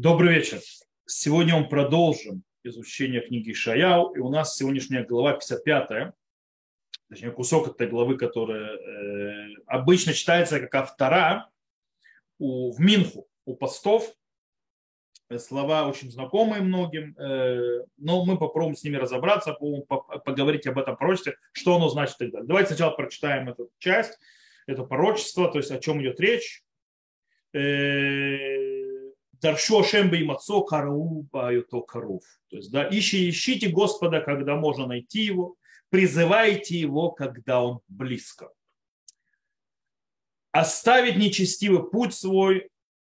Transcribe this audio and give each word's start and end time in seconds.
Добрый 0.00 0.36
вечер. 0.36 0.60
Сегодня 1.06 1.56
мы 1.56 1.68
продолжим 1.68 2.44
изучение 2.62 3.20
книги 3.20 3.52
Шаяу, 3.52 4.14
и 4.14 4.20
у 4.20 4.28
нас 4.28 4.56
сегодняшняя 4.56 5.02
глава 5.02 5.32
55, 5.32 6.14
точнее 7.08 7.32
кусок 7.32 7.66
этой 7.66 7.88
главы, 7.88 8.16
которая 8.16 8.76
э, 8.76 9.54
обычно 9.66 10.12
читается 10.12 10.60
как 10.60 10.72
автора 10.76 11.50
у, 12.38 12.70
в 12.70 12.78
Минху, 12.78 13.26
у 13.44 13.56
постов. 13.56 14.14
Слова 15.36 15.88
очень 15.88 16.12
знакомые 16.12 16.62
многим, 16.62 17.18
э, 17.18 17.84
но 17.96 18.24
мы 18.24 18.38
попробуем 18.38 18.76
с 18.76 18.84
ними 18.84 18.98
разобраться, 18.98 19.54
поговорить 19.54 20.68
об 20.68 20.78
этом 20.78 20.96
пророчестве, 20.96 21.38
что 21.50 21.74
оно 21.74 21.88
значит 21.88 22.14
и 22.20 22.26
так 22.26 22.30
далее. 22.30 22.46
Давайте 22.46 22.68
сначала 22.68 22.92
прочитаем 22.92 23.48
эту 23.48 23.68
часть, 23.78 24.16
это 24.68 24.84
пророчество, 24.84 25.50
то 25.50 25.58
есть 25.58 25.72
о 25.72 25.80
чем 25.80 26.00
идет 26.00 26.20
речь. 26.20 26.62
Э, 27.52 28.77
Даршу 29.40 29.80
Ашем 29.80 30.10
Беймацо 30.10 30.62
Карау 30.62 31.26
Баюто 31.30 31.80
Карув. 31.80 32.24
То 32.48 32.56
есть, 32.56 32.70
да, 32.70 32.88
ищи, 32.90 33.28
ищите 33.30 33.68
Господа, 33.68 34.20
когда 34.20 34.56
можно 34.56 34.86
найти 34.86 35.20
его, 35.20 35.56
призывайте 35.90 36.78
его, 36.78 37.10
когда 37.10 37.62
он 37.62 37.80
близко. 37.88 38.50
Оставить 40.52 41.16
нечестивый 41.16 41.88
путь 41.88 42.14
свой 42.14 42.70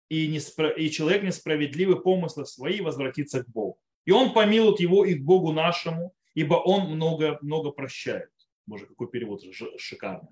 и, 0.09 0.29
неспро... 0.29 0.71
и 0.71 0.91
человек 0.91 1.23
несправедливый 1.23 2.01
помыслы 2.01 2.47
свои 2.47 2.81
возвратиться 2.81 3.43
к 3.43 3.49
Богу. 3.49 3.79
И 4.05 4.11
он 4.11 4.33
помилует 4.33 4.81
его 4.81 5.05
и 5.05 5.15
к 5.15 5.23
Богу 5.23 5.53
нашему, 5.53 6.15
ибо 6.35 6.55
он 6.55 6.91
много, 6.91 7.39
много 7.43 7.71
прощает. 7.71 8.31
Боже, 8.67 8.87
какой 8.87 9.09
перевод 9.11 9.43
шикарный. 9.79 10.31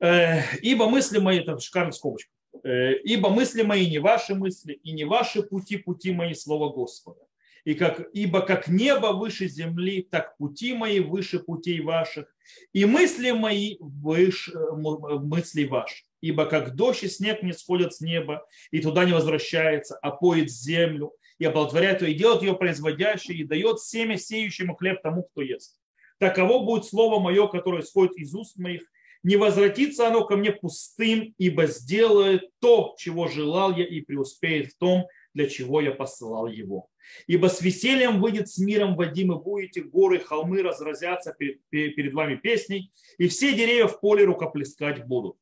Э, 0.00 0.42
ибо 0.62 0.88
мысли 0.88 1.18
мои, 1.18 1.40
это 1.40 1.58
шикарный 1.58 1.92
скобочка, 1.92 2.30
ибо 2.62 3.30
мысли 3.30 3.62
мои 3.62 3.88
не 3.88 3.98
ваши 3.98 4.34
мысли, 4.34 4.74
и 4.82 4.92
не 4.92 5.04
ваши 5.04 5.42
пути, 5.42 5.76
пути 5.76 6.12
мои, 6.12 6.34
слово 6.34 6.72
Господа. 6.72 7.20
И 7.64 7.74
как, 7.74 8.08
ибо 8.14 8.40
как 8.40 8.68
небо 8.68 9.08
выше 9.08 9.46
земли, 9.46 10.06
так 10.10 10.36
пути 10.38 10.72
мои 10.72 11.00
выше 11.00 11.40
путей 11.40 11.80
ваших, 11.80 12.34
и 12.72 12.84
мысли 12.84 13.32
мои 13.32 13.76
выше 13.80 14.52
мыслей 14.72 15.66
ваших. 15.66 16.06
Ибо 16.22 16.46
как 16.46 16.74
дождь 16.74 17.04
и 17.04 17.08
снег 17.08 17.42
не 17.42 17.52
сходят 17.52 17.94
с 17.94 18.00
неба, 18.00 18.46
и 18.70 18.80
туда 18.80 19.04
не 19.04 19.12
возвращается, 19.12 19.96
а 20.00 20.10
поет 20.10 20.50
землю, 20.50 21.12
и 21.38 21.44
оплодотворяет 21.44 22.02
ее, 22.02 22.12
и 22.12 22.14
делает 22.14 22.42
ее 22.42 22.54
производящей, 22.54 23.36
и 23.36 23.44
дает 23.44 23.80
семя 23.80 24.18
сеющему 24.18 24.74
хлеб 24.74 25.02
тому, 25.02 25.22
кто 25.24 25.40
ест. 25.42 25.78
Таково 26.18 26.64
будет 26.64 26.84
слово 26.84 27.18
мое, 27.18 27.46
которое 27.46 27.82
исходит 27.82 28.16
из 28.16 28.34
уст 28.34 28.58
моих, 28.58 28.82
не 29.22 29.36
возвратится 29.36 30.08
оно 30.08 30.24
ко 30.24 30.36
мне 30.36 30.52
пустым, 30.52 31.34
ибо 31.38 31.66
сделает 31.66 32.50
то, 32.60 32.94
чего 32.98 33.28
желал 33.28 33.76
я, 33.76 33.84
и 33.84 34.00
преуспеет 34.00 34.72
в 34.72 34.78
том, 34.78 35.06
для 35.34 35.48
чего 35.48 35.80
я 35.80 35.92
посылал 35.92 36.46
его. 36.46 36.88
Ибо 37.26 37.48
с 37.48 37.60
весельем 37.60 38.20
выйдет 38.20 38.48
с 38.48 38.58
миром 38.58 38.96
Вадим, 38.96 39.32
и 39.32 39.42
будете 39.42 39.82
горы, 39.82 40.20
холмы 40.20 40.62
разразятся 40.62 41.34
перед 41.70 42.12
вами 42.12 42.36
песней, 42.36 42.92
и 43.18 43.28
все 43.28 43.52
деревья 43.52 43.86
в 43.86 44.00
поле 44.00 44.24
рукоплескать 44.24 45.06
будут. 45.06 45.36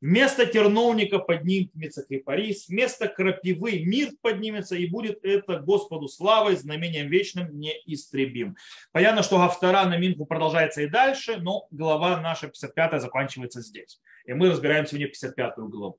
Вместо 0.00 0.46
терновника 0.46 1.18
поднимется 1.18 2.04
кипарис, 2.06 2.68
вместо 2.68 3.08
крапивы 3.08 3.80
мир 3.80 4.10
поднимется, 4.20 4.76
и 4.76 4.86
будет 4.86 5.24
это 5.24 5.58
Господу 5.58 6.06
славой, 6.06 6.56
знамением 6.56 7.08
вечным 7.08 7.58
неистребим. 7.58 8.56
Понятно, 8.92 9.24
что 9.24 9.40
автора 9.40 9.84
на 9.86 9.96
Минку 9.98 10.24
продолжается 10.24 10.82
и 10.82 10.86
дальше, 10.86 11.38
но 11.38 11.66
глава 11.72 12.20
наша 12.20 12.46
55 12.46 13.02
заканчивается 13.02 13.60
здесь. 13.60 14.00
И 14.24 14.32
мы 14.34 14.50
разбираем 14.50 14.86
сегодня 14.86 15.08
55 15.08 15.54
главу. 15.56 15.98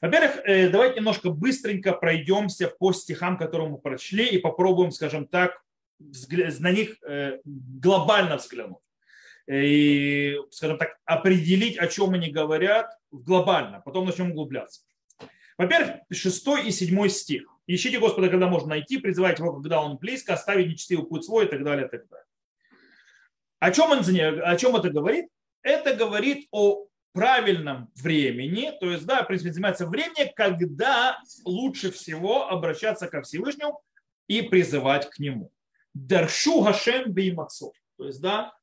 Во-первых, 0.00 0.40
э, 0.44 0.68
давайте 0.68 0.96
немножко 0.96 1.30
быстренько 1.30 1.92
пройдемся 1.92 2.68
по 2.68 2.92
стихам, 2.92 3.36
которые 3.38 3.70
мы 3.70 3.78
прочли, 3.78 4.26
и 4.26 4.38
попробуем, 4.38 4.92
скажем 4.92 5.26
так, 5.26 5.62
на 5.98 6.70
них 6.70 6.96
э, 7.02 7.38
глобально 7.44 8.36
взглянуть. 8.36 8.78
И, 9.50 10.36
скажем 10.50 10.78
так, 10.78 10.98
определить, 11.04 11.78
о 11.78 11.86
чем 11.88 12.14
они 12.14 12.30
говорят 12.30 12.90
глобально, 13.10 13.80
потом 13.80 14.06
начнем 14.06 14.30
углубляться. 14.30 14.82
Во-первых, 15.58 15.96
6 16.10 16.46
и 16.64 16.70
7 16.70 17.08
стих. 17.08 17.48
Ищите 17.66 17.98
Господа, 17.98 18.28
когда 18.28 18.48
можно 18.48 18.70
найти, 18.70 18.98
призывайте 18.98 19.42
его, 19.42 19.54
когда 19.54 19.82
он 19.82 19.96
близко, 19.98 20.34
оставить 20.34 20.68
нечестивый 20.68 21.06
путь 21.06 21.24
свой 21.24 21.46
и 21.46 21.48
так 21.48 21.62
далее, 21.64 21.86
и 21.86 21.90
так 21.90 22.08
далее. 22.08 22.26
О 23.60 23.70
чем, 23.70 23.90
он, 23.90 24.00
о 24.00 24.56
чем 24.56 24.76
это 24.76 24.90
говорит? 24.90 25.26
Это 25.62 25.94
говорит 25.94 26.48
о 26.50 26.86
правильном 27.12 27.90
времени, 27.94 28.72
то 28.80 28.90
есть, 28.90 29.04
да, 29.04 29.22
в 29.22 29.26
принципе, 29.26 29.52
занимается 29.52 29.86
времени, 29.86 30.32
когда 30.34 31.20
лучше 31.44 31.92
всего 31.92 32.48
обращаться 32.48 33.06
ко 33.06 33.22
Всевышнему 33.22 33.80
и 34.26 34.42
призывать 34.42 35.08
к 35.10 35.18
нему. 35.18 35.52
Даршу 35.94 36.62
Гашем 36.62 37.12
беймацов. 37.12 37.74
То 37.98 38.06
есть, 38.06 38.20
да, 38.20 38.54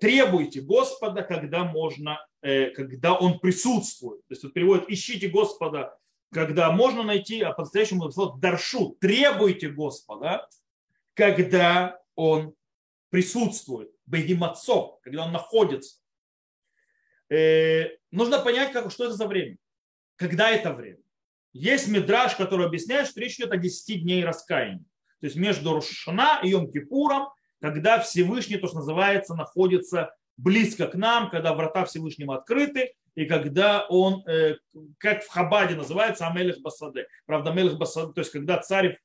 требуйте 0.00 0.60
Господа, 0.60 1.22
когда 1.22 1.64
можно, 1.64 2.24
э, 2.42 2.70
когда 2.70 3.14
Он 3.14 3.40
присутствует. 3.40 4.20
То 4.28 4.32
есть 4.32 4.42
тут 4.42 4.54
переводит 4.54 4.88
ищите 4.88 5.28
Господа, 5.28 5.96
когда 6.32 6.70
можно 6.70 7.02
найти, 7.02 7.40
а 7.40 7.52
по-настоящему 7.52 8.10
даршу, 8.38 8.96
требуйте 9.00 9.68
Господа, 9.68 10.48
когда 11.14 12.00
Он 12.14 12.54
присутствует, 13.10 13.90
бегемацо, 14.06 14.98
когда 15.02 15.24
Он 15.24 15.32
находится. 15.32 15.98
Э, 17.30 17.88
нужно 18.10 18.38
понять, 18.38 18.72
как, 18.72 18.90
что 18.92 19.04
это 19.06 19.14
за 19.14 19.26
время, 19.26 19.56
когда 20.16 20.50
это 20.50 20.72
время. 20.72 21.02
Есть 21.52 21.88
мидраж, 21.88 22.36
который 22.36 22.66
объясняет, 22.66 23.08
что 23.08 23.20
речь 23.20 23.36
идет 23.36 23.52
о 23.52 23.56
10 23.56 24.02
дней 24.02 24.24
раскаяния. 24.24 24.84
То 25.20 25.26
есть 25.26 25.36
между 25.36 25.74
Рошана 25.74 26.40
и 26.44 26.52
Йом-Кипуром 26.52 27.28
когда 27.60 27.98
Всевышний, 28.00 28.56
то, 28.56 28.66
что 28.66 28.76
называется, 28.76 29.34
находится 29.34 30.14
близко 30.36 30.86
к 30.86 30.94
нам, 30.94 31.30
когда 31.30 31.54
врата 31.54 31.84
Всевышнего 31.84 32.36
открыты, 32.36 32.92
и 33.14 33.26
когда 33.26 33.84
он, 33.88 34.22
э, 34.28 34.56
как 34.98 35.24
в 35.24 35.28
Хабаде 35.28 35.74
называется, 35.74 36.26
Амелех 36.28 36.60
Басаде. 36.60 37.08
Правда, 37.26 37.50
Амелех 37.50 37.76
Басаде, 37.76 38.12
то 38.12 38.20
есть 38.20 38.30
когда 38.30 38.58
царь 38.58 39.00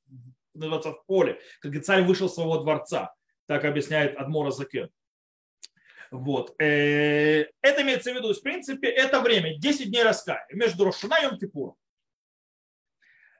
называется 0.53 0.91
в 0.91 1.05
поле, 1.07 1.39
когда 1.59 1.81
царь 1.81 2.03
вышел 2.03 2.27
из 2.27 2.33
своего 2.33 2.59
дворца, 2.59 3.13
так 3.47 3.65
объясняет 3.65 4.15
Адмора 4.15 4.51
Закен. 4.51 4.89
Вот. 6.11 6.53
Э, 6.61 7.47
это 7.61 7.81
имеется 7.81 8.13
в 8.13 8.15
виду, 8.15 8.31
в 8.33 8.41
принципе, 8.41 8.87
это 8.87 9.19
время, 9.19 9.57
10 9.57 9.89
дней 9.89 10.03
раскаяния 10.03 10.55
между 10.55 10.85
Рошана 10.85 11.15
и 11.19 11.25
Йом-Кипуром. 11.25 11.73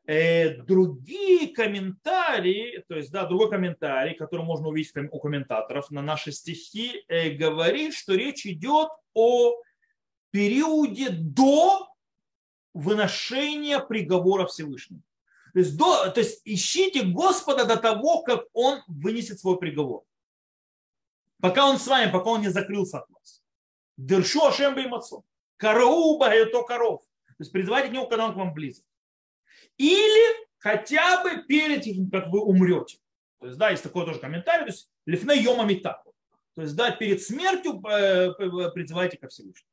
Э, 0.06 0.58
другие 0.64 1.54
комментарии, 1.54 2.84
то 2.90 2.96
есть, 2.96 3.10
да, 3.10 3.26
другой 3.26 3.50
комментарий, 3.50 4.16
который 4.16 4.46
можно 4.46 4.68
увидеть 4.68 4.92
у 5.12 5.20
комментаторов 5.20 5.92
на 5.92 6.02
наши 6.02 6.34
стихи, 6.34 7.06
э, 7.08 7.30
говорит, 7.30 7.94
что 7.94 8.14
речь 8.14 8.46
идет 8.46 8.90
о 9.14 9.54
периоде 10.32 11.10
до 11.10 11.88
выношения 12.74 13.80
приговора 13.80 14.46
Всевышнего. 14.46 15.02
То 15.54 15.60
есть, 15.60 15.78
до, 15.78 16.10
то 16.10 16.20
есть 16.20 16.42
ищите 16.44 17.04
Господа 17.04 17.64
до 17.64 17.78
того, 17.78 18.24
как 18.24 18.46
Он 18.52 18.82
вынесет 18.88 19.40
свой 19.40 19.58
приговор. 19.58 20.04
Пока 21.40 21.70
Он 21.70 21.78
с 21.78 21.88
вами, 21.88 22.12
пока 22.12 22.30
Он 22.32 22.42
не 22.42 22.50
закрылся 22.50 23.00
от 23.00 23.10
вас. 23.10 23.42
Дершу 23.96 24.44
Ашем 24.48 24.76
Беймацо. 24.76 25.24
Карауба 25.56 26.28
это 26.28 26.62
коров. 26.64 27.04
То 27.28 27.36
есть 27.40 27.54
призывайте 27.54 27.90
к 27.90 27.94
нему, 27.94 28.08
когда 28.08 28.26
он 28.26 28.34
к 28.34 28.38
вам 28.38 28.54
близок. 28.54 28.84
Или 29.78 30.48
хотя 30.58 31.24
бы 31.24 31.44
перед 31.44 31.84
тем, 31.84 32.10
как 32.10 32.28
вы 32.28 32.42
умрете. 32.42 32.98
То 33.40 33.48
есть, 33.48 33.58
да, 33.58 33.72
есть 33.72 33.84
такой 33.84 34.06
тоже 34.06 34.20
комментарий, 34.20 34.66
то 34.66 34.72
есть 34.72 34.90
лифне 35.06 35.36
йома 35.42 35.66
митаку. 35.66 36.14
То 36.56 36.62
есть, 36.62 36.76
да, 36.76 36.92
перед 36.92 37.22
смертью 37.22 37.82
э, 37.86 38.32
призывайте 38.72 39.18
ко 39.18 39.28
Всевышнему. 39.28 39.68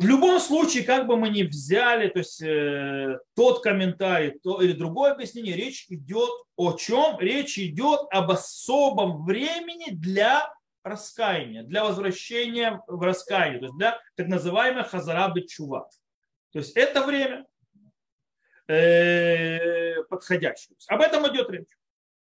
В 0.00 0.06
любом 0.06 0.40
случае, 0.40 0.84
как 0.84 1.06
бы 1.06 1.18
мы 1.18 1.28
ни 1.28 1.42
взяли, 1.42 2.08
то 2.08 2.20
есть 2.20 2.40
э, 2.40 3.18
тот 3.36 3.62
комментарий 3.62 4.38
то, 4.42 4.62
или 4.62 4.72
другое 4.72 5.12
объяснение, 5.12 5.54
речь 5.54 5.86
идет 5.90 6.30
о 6.56 6.72
чем? 6.72 7.18
Речь 7.18 7.58
идет 7.58 8.00
об 8.10 8.30
особом 8.30 9.26
времени 9.26 9.90
для 9.90 10.50
раскаяния, 10.82 11.64
для 11.64 11.84
возвращения 11.84 12.82
в 12.86 13.02
раскаяние, 13.02 13.58
то 13.58 13.66
есть 13.66 13.76
для 13.76 14.00
так 14.16 14.28
называемой 14.28 14.84
хазарабы 14.84 15.42
чува. 15.42 15.90
То 16.52 16.60
есть 16.60 16.74
это 16.76 17.04
время, 17.04 17.44
подходящую. 20.08 20.76
Об 20.88 21.00
этом 21.00 21.26
идет 21.28 21.50
речь. 21.50 21.68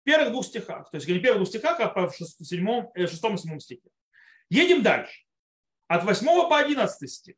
В 0.01 0.03
первых 0.03 0.31
двух 0.31 0.45
стихах. 0.45 0.89
То 0.91 0.97
есть 0.97 1.07
не 1.07 1.17
в 1.17 1.21
первых 1.21 1.39
двух 1.39 1.49
стихах, 1.49 1.79
а 1.79 2.07
в 2.07 2.11
э, 2.11 3.07
шестом 3.07 3.35
и 3.35 3.37
седьмом 3.37 3.59
стихе. 3.59 3.89
Едем 4.49 4.83
дальше. 4.83 5.23
От 5.87 6.03
8 6.03 6.25
по 6.49 6.59
11 6.59 7.11
стих 7.11 7.35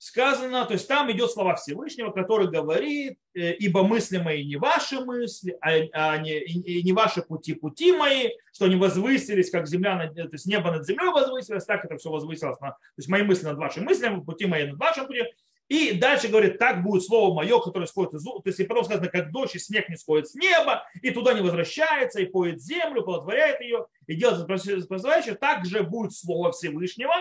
сказано, 0.00 0.64
то 0.64 0.72
есть 0.72 0.88
там 0.88 1.12
идет 1.12 1.30
слова 1.30 1.56
Всевышнего, 1.56 2.10
который 2.10 2.50
говорит, 2.50 3.18
э, 3.34 3.52
ибо 3.52 3.82
мысли 3.82 4.16
мои 4.16 4.46
не 4.46 4.56
ваши 4.56 5.04
мысли, 5.04 5.58
а, 5.60 5.72
а 5.92 6.16
не, 6.16 6.82
не 6.82 6.92
ваши 6.94 7.20
пути, 7.20 7.52
пути 7.52 7.92
мои, 7.92 8.30
что 8.50 8.64
они 8.64 8.76
возвысились, 8.76 9.50
как 9.50 9.66
земля, 9.66 10.10
то 10.10 10.28
есть 10.32 10.46
небо 10.46 10.70
над 10.70 10.86
землей 10.86 11.10
возвысилось, 11.10 11.66
так 11.66 11.84
это 11.84 11.98
все 11.98 12.10
возвысилось. 12.10 12.58
На, 12.60 12.70
то 12.70 12.78
есть 12.96 13.10
мои 13.10 13.22
мысли 13.22 13.44
над 13.44 13.58
вашими 13.58 13.84
мыслями, 13.84 14.24
пути 14.24 14.46
мои 14.46 14.66
над 14.66 14.78
вашими 14.78 15.04
путями, 15.04 15.34
И 15.70 15.92
дальше 15.92 16.26
говорит, 16.26 16.58
так 16.58 16.82
будет 16.82 17.04
слово 17.04 17.32
мое, 17.32 17.60
которое 17.60 17.86
сходит 17.86 18.14
из 18.14 18.24
То 18.24 18.42
есть, 18.44 18.58
и 18.58 18.64
потом 18.64 18.84
сказано, 18.84 19.08
как 19.08 19.30
дождь 19.30 19.54
и 19.54 19.60
снег 19.60 19.88
не 19.88 19.94
сходит 19.94 20.28
с 20.28 20.34
неба, 20.34 20.84
и 21.00 21.12
туда 21.12 21.32
не 21.32 21.42
возвращается, 21.42 22.20
и 22.20 22.24
поет 22.24 22.60
землю, 22.60 23.04
плодотворяет 23.04 23.60
ее, 23.60 23.86
и 24.08 24.16
делает 24.16 24.48
происходящее. 24.48 25.36
Так 25.36 25.64
же 25.64 25.84
будет 25.84 26.12
слово 26.12 26.50
Всевышнего, 26.50 27.14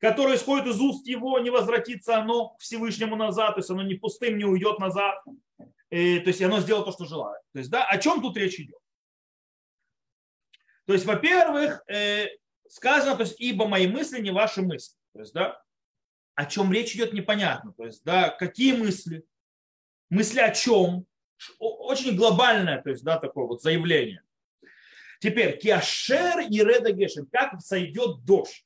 которое 0.00 0.34
исходит 0.34 0.66
из 0.66 0.80
уст 0.80 1.06
его, 1.06 1.38
не 1.38 1.50
возвратится 1.50 2.16
оно 2.16 2.48
к 2.48 2.60
Всевышнему 2.60 3.14
назад, 3.14 3.54
то 3.54 3.60
есть 3.60 3.70
оно 3.70 3.84
не 3.84 3.94
пустым 3.94 4.36
не 4.36 4.44
уйдет 4.44 4.80
назад. 4.80 5.22
И, 5.90 6.18
то 6.18 6.28
есть 6.30 6.42
оно 6.42 6.58
сделает 6.58 6.86
то, 6.86 6.92
что 6.92 7.04
желает. 7.04 7.40
То 7.52 7.60
есть, 7.60 7.70
да, 7.70 7.84
о 7.84 7.98
чем 7.98 8.20
тут 8.20 8.36
речь 8.36 8.58
идет? 8.58 8.80
То 10.86 10.92
есть, 10.92 11.06
во-первых, 11.06 11.84
э, 11.88 12.26
сказано, 12.68 13.14
то 13.14 13.22
есть, 13.22 13.40
ибо 13.40 13.68
мои 13.68 13.86
мысли 13.86 14.20
не 14.20 14.32
ваши 14.32 14.60
мысли. 14.60 14.96
То 15.12 15.20
есть, 15.20 15.32
да, 15.34 15.62
о 16.40 16.46
чем 16.46 16.72
речь 16.72 16.94
идет, 16.94 17.12
непонятно. 17.12 17.74
То 17.74 17.84
есть, 17.84 18.02
да, 18.02 18.30
какие 18.30 18.72
мысли, 18.72 19.26
мысли 20.08 20.40
о 20.40 20.50
чем, 20.50 21.04
очень 21.58 22.16
глобальное, 22.16 22.80
то 22.80 22.88
есть, 22.88 23.04
да, 23.04 23.18
такое 23.18 23.46
вот 23.46 23.60
заявление. 23.60 24.22
Теперь, 25.20 25.58
киашер 25.58 26.40
и 26.48 26.58
реда 26.60 26.92
гешем, 26.92 27.28
как 27.30 27.60
сойдет 27.60 28.24
дождь. 28.24 28.64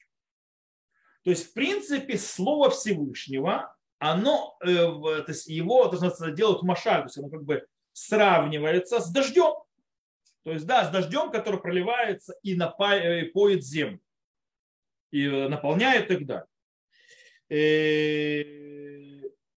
То 1.25 1.31
есть, 1.31 1.51
в 1.51 1.53
принципе, 1.53 2.17
слово 2.17 2.71
Всевышнего, 2.71 3.75
оно, 3.99 4.57
э, 4.61 4.69
то 4.69 5.25
есть 5.27 5.49
его 5.49 5.89
то 5.89 5.97
есть, 5.97 6.35
делают 6.37 6.63
машаль, 6.63 7.01
то 7.01 7.07
есть 7.07 7.19
оно 7.19 7.29
как 7.29 7.43
бы 7.43 7.67
сравнивается 7.93 9.01
с 9.01 9.11
дождем. 9.11 9.55
То 10.45 10.53
есть, 10.53 10.65
да, 10.67 10.85
с 10.85 10.91
дождем, 10.91 11.33
который 11.33 11.59
проливается 11.59 12.35
и 12.45 12.55
напоит 12.55 13.35
э, 13.35 13.61
землю, 13.63 14.01
и 15.11 15.27
э, 15.27 15.49
наполняет 15.49 16.09
и 16.09 16.15
так 16.15 16.27
далее. 16.27 16.47
Э, 17.55 18.43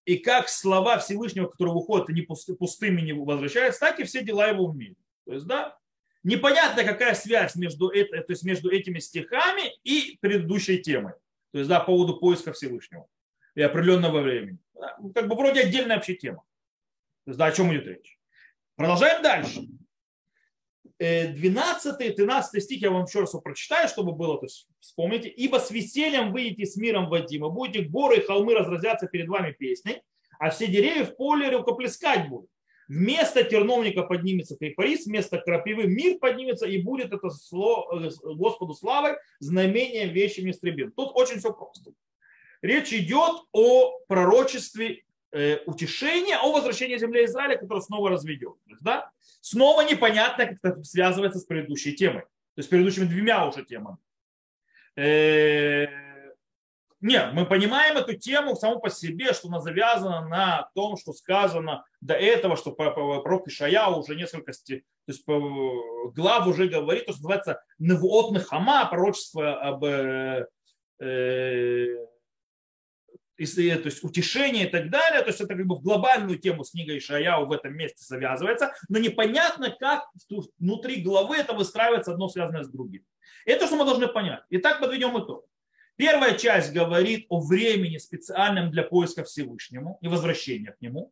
и 0.06 0.18
как 0.18 0.50
слова 0.50 1.00
Всевышнего, 1.00 1.48
которые 1.48 1.74
выходят, 1.74 2.10
они 2.10 2.22
пустыми 2.22 3.02
не 3.02 3.14
возвращаются, 3.14 3.80
так 3.80 4.00
и 4.00 4.04
все 4.04 4.24
дела 4.24 4.48
его 4.48 4.68
в 4.68 4.76
мире. 4.76 4.96
То 5.26 5.34
есть, 5.34 5.48
да, 5.48 5.78
непонятно, 6.24 6.84
какая 6.84 7.16
связь 7.16 7.56
между, 7.56 7.90
то 7.90 8.26
есть 8.30 8.44
между 8.44 8.70
этими 8.70 9.00
стихами 9.00 9.74
и 9.84 10.18
предыдущей 10.22 10.78
темой. 10.78 11.14
То 11.52 11.58
есть, 11.58 11.70
да, 11.70 11.80
по 11.80 11.88
поводу 11.88 12.18
поиска 12.18 12.54
Всевышнего 12.54 13.08
и 13.56 13.62
определенного 13.62 14.22
времени. 14.22 14.60
Как 15.16 15.28
бы 15.28 15.36
вроде 15.36 15.62
отдельная 15.62 15.96
вообще 15.96 16.14
тема. 16.14 16.44
То 17.26 17.32
есть, 17.32 17.40
да, 17.40 17.48
о 17.48 17.52
чем 17.52 17.74
идет 17.74 17.88
речь. 17.88 18.20
Продолжаем 18.76 19.24
дальше. 19.24 19.68
12 21.00 22.02
и 22.02 22.10
13 22.10 22.64
стих 22.64 22.82
я 22.82 22.92
вам 22.92 23.06
еще 23.06 23.20
раз 23.20 23.32
прочитаю, 23.44 23.88
чтобы 23.88 24.14
было, 24.14 24.40
то 24.40 24.46
есть 24.46 24.68
вспомните. 24.80 25.30
«Ибо 25.30 25.58
с 25.58 25.70
весельем 25.70 26.32
выйдете 26.32 26.66
с 26.66 26.76
миром 26.76 27.10
Вадима, 27.10 27.50
будете 27.50 27.88
горы 27.88 28.18
и 28.18 28.26
холмы 28.26 28.56
разразятся 28.56 29.08
перед 29.08 29.28
вами 29.28 29.52
песней, 29.52 30.02
а 30.40 30.50
все 30.50 30.68
деревья 30.68 31.06
в 31.06 31.16
поле 31.16 31.50
рукоплескать 31.50 32.30
будут. 32.30 32.50
Вместо 32.88 33.44
терновника 33.44 34.04
поднимется 34.04 34.56
крипарис, 34.56 35.06
вместо 35.06 35.38
крапивы 35.40 35.88
мир 35.88 36.20
поднимется, 36.20 36.66
и 36.66 36.82
будет 36.82 37.14
это 37.14 37.30
слово, 37.30 38.08
э, 38.08 38.10
Господу 38.36 38.74
славой 38.74 39.18
знамение 39.40 40.08
вещами 40.08 40.52
истребим». 40.52 40.92
Тут 40.92 41.12
очень 41.14 41.38
все 41.38 41.54
просто. 41.54 41.92
Речь 42.64 42.92
идет 42.92 43.44
о 43.52 44.00
пророчестве 44.08 45.04
Э, 45.38 45.60
утешение 45.68 46.36
о 46.38 46.52
возвращении 46.52 46.98
земли 46.98 47.26
Израиля, 47.26 47.58
которое 47.58 47.82
снова 47.82 48.10
разведет. 48.10 48.56
Да? 48.82 49.12
Снова 49.40 49.82
непонятно, 49.82 50.48
как 50.48 50.58
это 50.64 50.84
связывается 50.84 51.38
с 51.38 51.44
предыдущей 51.44 51.94
темой. 51.96 52.22
То 52.22 52.60
есть 52.60 52.70
с 52.70 52.72
предыдущими 52.72 53.06
двумя 53.06 53.48
уже 53.48 53.64
темами. 53.64 53.98
Э, 54.96 55.86
нет, 57.02 57.34
мы 57.34 57.46
понимаем 57.46 57.98
эту 57.98 58.14
тему 58.14 58.56
саму 58.56 58.80
по 58.80 58.90
себе, 58.90 59.32
что 59.34 59.50
она 59.50 59.62
завязана 59.62 60.28
на 60.28 60.72
том, 60.74 60.98
что 60.98 61.14
сказано 61.14 61.86
до 62.02 62.16
этого, 62.16 62.58
что 62.58 62.72
пророк 62.72 63.48
Ишая 63.48 63.86
уже 63.90 64.16
несколько 64.16 64.52
то 64.52 64.82
есть 65.06 65.24
глав 66.16 66.48
уже 66.48 66.68
говорит, 66.68 67.06
то, 67.06 67.14
что 67.14 67.22
называется 67.22 67.64
Невуот 67.78 68.32
Нехама, 68.32 68.88
пророчество 68.90 69.54
об 69.54 69.86
э, 69.86 70.48
то 73.38 73.86
есть 73.86 74.04
утешение 74.04 74.68
и 74.68 74.70
так 74.70 74.90
далее, 74.90 75.22
то 75.22 75.28
есть 75.28 75.40
это 75.40 75.56
как 75.56 75.66
бы 75.66 75.76
в 75.76 75.82
глобальную 75.82 76.40
тему 76.40 76.64
с 76.64 76.72
книгой 76.72 76.98
Ишаяу 76.98 77.46
в 77.46 77.52
этом 77.52 77.76
месте 77.76 78.04
завязывается, 78.04 78.74
но 78.90 78.98
непонятно, 78.98 79.76
как 79.80 80.10
внутри 80.58 81.02
главы 81.02 81.38
это 81.38 81.54
выстраивается 81.54 82.14
одно 82.14 82.30
связанное 82.30 82.64
с 82.64 82.70
другим. 82.70 83.04
Это 83.46 83.68
что 83.68 83.76
мы 83.76 83.86
должны 83.86 84.08
понять. 84.08 84.42
Итак, 84.50 84.80
подведем 84.80 85.18
итог. 85.18 85.46
Первая 85.98 86.36
часть 86.38 86.74
говорит 86.74 87.26
о 87.30 87.40
времени 87.40 87.98
специальном 87.98 88.72
для 88.72 88.84
поиска 88.84 89.24
Всевышнему 89.24 89.98
и 90.02 90.08
возвращения 90.08 90.72
к 90.72 90.82
нему. 90.82 91.12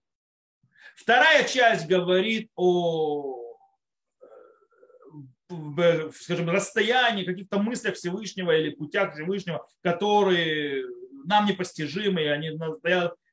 Вторая 0.96 1.44
часть 1.48 1.88
говорит 1.88 2.52
о 2.56 3.42
э, 5.50 6.12
скажем, 6.14 6.50
расстоянии, 6.50 7.26
каких-то 7.26 7.58
мыслях 7.58 7.96
Всевышнего 7.96 8.52
или 8.52 8.76
путях 8.76 9.14
Всевышнего, 9.14 9.68
которые 9.82 10.86
нам 11.26 11.46
непостижимы, 11.46 12.30
они 12.30 12.52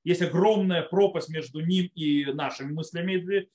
есть 0.04 0.22
огромная 0.22 0.82
пропасть 0.82 1.28
между 1.28 1.60
ним 1.60 1.90
и 1.94 2.24
нашими 2.32 2.72
мыслями. 2.72 3.48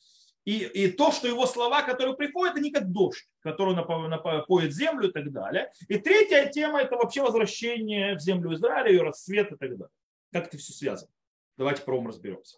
И, 0.46 0.60
и 0.60 0.92
то, 0.92 1.12
что 1.12 1.28
его 1.28 1.46
слова, 1.46 1.82
которые 1.82 2.16
приходят, 2.16 2.56
они 2.56 2.72
как 2.72 2.90
дождь, 2.90 3.28
который 3.42 3.76
напоит 3.76 4.74
землю 4.74 5.10
и 5.10 5.12
так 5.12 5.32
далее. 5.34 5.70
И 5.90 5.98
третья 5.98 6.46
тема– 6.46 6.82
это 6.82 6.96
вообще 6.96 7.22
возвращение 7.22 8.16
в 8.16 8.22
землю 8.22 8.54
Израиля, 8.54 8.90
ее 8.90 9.02
рассвет 9.02 9.52
и 9.52 9.58
так 9.58 9.72
далее. 9.72 9.90
Как 10.32 10.48
это 10.48 10.58
все 10.58 10.72
связано? 10.72 11.12
Давайте 11.58 11.82
пробуем 11.82 12.08
разберемся. 12.08 12.58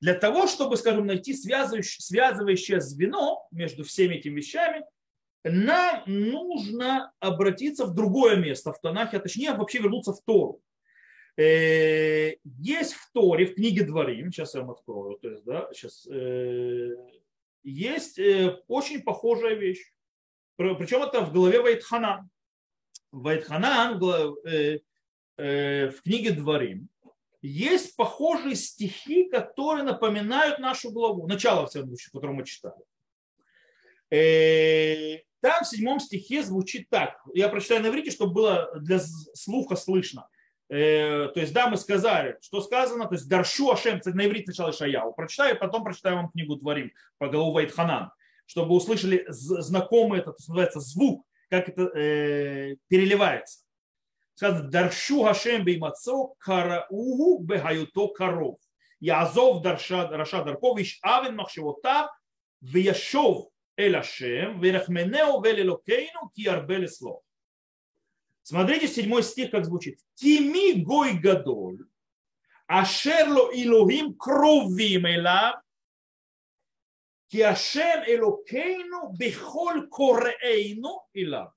Для 0.00 0.14
того, 0.14 0.46
чтобы, 0.46 0.76
скажем, 0.76 1.06
найти 1.06 1.32
связывающее, 1.32 2.02
связывающее 2.02 2.80
звено 2.80 3.46
между 3.50 3.84
всеми 3.84 4.16
этими 4.16 4.36
вещами, 4.36 4.84
нам 5.44 6.02
нужно 6.06 7.12
обратиться 7.20 7.86
в 7.86 7.94
другое 7.94 8.36
место 8.36 8.72
в 8.72 8.80
Танахе, 8.80 9.18
а 9.18 9.20
точнее 9.20 9.54
вообще 9.54 9.78
вернуться 9.78 10.12
в 10.12 10.20
Тору. 10.22 10.60
Э, 11.36 12.34
есть 12.44 12.94
в 12.94 13.12
Торе, 13.12 13.46
в 13.46 13.54
книге 13.56 13.84
Дворим, 13.84 14.32
сейчас 14.32 14.54
я 14.54 14.62
вам 14.62 14.70
открою, 14.70 15.18
то 15.18 15.28
есть, 15.28 15.44
да, 15.44 15.68
сейчас, 15.72 16.06
э, 16.06 16.94
есть 17.62 18.18
э, 18.18 18.58
очень 18.68 19.02
похожая 19.02 19.54
вещь. 19.54 19.92
Причем 20.56 21.02
это 21.02 21.20
в 21.20 21.32
главе 21.34 21.60
Вайтханан. 21.60 22.30
Вайтханан 23.12 23.98
в 23.98 24.80
книге 26.02 26.30
Дворим 26.30 26.88
есть 27.42 27.94
похожие 27.94 28.56
стихи, 28.56 29.28
которые 29.28 29.84
напоминают 29.84 30.58
нашу 30.58 30.90
главу, 30.90 31.26
начало 31.26 31.66
всего, 31.66 31.86
которое 32.10 32.32
мы 32.32 32.46
читали. 32.46 32.82
Там 35.40 35.62
в 35.62 35.66
седьмом 35.66 36.00
стихе 36.00 36.42
звучит 36.42 36.88
так. 36.88 37.20
Я 37.34 37.50
прочитаю 37.50 37.82
на 37.82 37.88
иврите, 37.88 38.10
чтобы 38.10 38.32
было 38.32 38.72
для 38.80 38.98
слуха 38.98 39.76
слышно. 39.76 40.26
Э, 40.68 41.28
то 41.28 41.40
есть, 41.40 41.52
да, 41.52 41.68
мы 41.68 41.76
сказали, 41.76 42.38
что 42.40 42.60
сказано, 42.60 43.06
то 43.06 43.14
есть, 43.14 43.28
Даршу 43.28 43.70
Ашем, 43.70 44.00
на 44.04 44.26
иврите 44.26 44.46
сначала 44.46 44.72
Шаяу, 44.72 45.12
прочитаю, 45.12 45.58
потом 45.58 45.84
прочитаю 45.84 46.16
вам 46.16 46.30
книгу 46.30 46.56
Творим 46.56 46.92
по 47.18 47.28
голову 47.28 47.52
Вайтханан, 47.52 48.10
чтобы 48.46 48.74
услышали 48.74 49.24
знакомый 49.28 50.20
этот, 50.20 50.38
называется, 50.40 50.80
звук, 50.80 51.24
как 51.48 51.68
это 51.68 51.82
э, 51.96 52.76
переливается. 52.88 53.60
Сказано, 54.34 54.68
Даршу 54.68 55.24
Ашем 55.24 55.64
беймацо 55.64 56.34
караугу 56.38 57.38
бехаюто 57.42 58.08
коров. 58.08 58.58
Язов 58.98 59.62
Дарша 59.62 60.08
Раша 60.08 60.42
Дарков, 60.42 60.78
иш 60.78 60.98
авен 61.02 61.36
махшевотав, 61.36 62.10
вияшов 62.60 63.48
эль 63.76 63.96
Ашем, 63.96 64.60
верахменеу 64.60 65.40
вель 65.42 65.62
элокейну, 65.62 66.30
ки 66.34 66.46
арбеле 66.46 66.88
слов. 66.88 67.22
Смотрите 68.46 68.86
седьмой 68.86 69.24
стих, 69.24 69.50
как 69.50 69.64
звучит. 69.64 69.98
Тими 70.14 70.80
гой 70.80 71.14
гадоль, 71.18 71.84
ашерло 72.68 73.50
илухим 73.50 74.14
кровим 74.14 75.04
элав, 75.04 75.60
ки 77.26 77.40
ашем 77.40 78.04
элокейну 78.06 79.10
бихоль 79.18 79.88
кореейну 79.88 81.08
илав. 81.12 81.54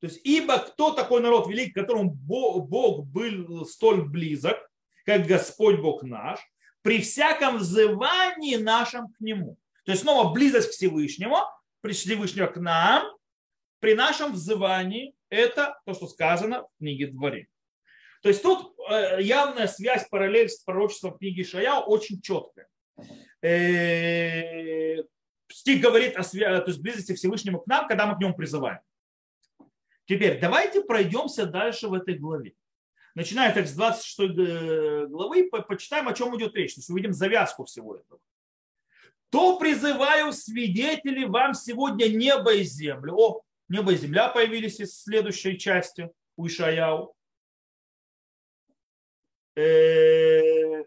То 0.00 0.06
есть, 0.08 0.20
ибо 0.22 0.58
кто 0.58 0.90
такой 0.90 1.22
народ 1.22 1.48
великий, 1.48 1.72
которому 1.72 2.10
Бог 2.10 2.68
был 3.06 3.64
столь 3.64 4.02
близок, 4.02 4.58
как 5.06 5.26
Господь 5.26 5.80
Бог 5.80 6.02
наш, 6.02 6.40
при 6.82 7.00
всяком 7.00 7.56
взывании 7.56 8.56
нашем 8.56 9.10
к 9.14 9.20
Нему. 9.20 9.56
То 9.86 9.92
есть 9.92 10.02
снова 10.02 10.30
близость 10.30 10.68
к 10.68 10.72
Всевышнему, 10.72 11.38
при 11.80 11.92
Всевышнего 11.92 12.48
к 12.48 12.58
нам, 12.58 13.02
при 13.80 13.94
нашем 13.94 14.34
взывании 14.34 15.14
это 15.32 15.80
то, 15.86 15.94
что 15.94 16.06
сказано 16.06 16.62
в 16.62 16.78
книге 16.78 17.06
Дворе. 17.08 17.48
То 18.22 18.28
есть 18.28 18.42
тут 18.42 18.74
э, 18.90 19.22
явная 19.22 19.66
связь, 19.66 20.06
параллель 20.08 20.48
с 20.48 20.58
пророчеством 20.58 21.16
книги 21.18 21.42
Шая 21.42 21.80
очень 21.80 22.20
четкая. 22.20 22.68
Э, 23.42 25.02
стих 25.50 25.80
говорит 25.80 26.16
о 26.16 26.22
то 26.22 26.64
есть 26.66 26.80
близости 26.80 27.14
Всевышнему 27.14 27.60
к 27.60 27.66
нам, 27.66 27.88
когда 27.88 28.06
мы 28.06 28.16
к 28.16 28.20
нему 28.20 28.34
призываем. 28.34 28.80
Теперь 30.06 30.38
давайте 30.38 30.82
пройдемся 30.82 31.46
дальше 31.46 31.88
в 31.88 31.94
этой 31.94 32.14
главе. 32.18 32.54
начиная 33.14 33.52
так 33.54 33.66
с 33.66 33.72
26 33.72 35.08
главы, 35.08 35.50
почитаем, 35.50 36.08
о 36.08 36.14
чем 36.14 36.36
идет 36.36 36.54
речь. 36.54 36.74
То 36.74 36.80
есть 36.80 36.90
увидим 36.90 37.12
завязку 37.14 37.64
всего 37.64 37.96
этого. 37.96 38.20
То 39.30 39.58
призываю 39.58 40.32
свидетелей 40.32 41.24
вам 41.24 41.54
сегодня 41.54 42.06
небо 42.08 42.52
и 42.52 42.64
землю. 42.64 43.14
О, 43.16 43.42
небо 43.72 43.92
и 43.92 43.96
земля 43.96 44.28
появились 44.28 44.78
из 44.80 45.02
следующей 45.02 45.58
части 45.58 46.10
у 46.36 46.46
Ишаяу. 46.46 47.14
Э, 49.56 50.84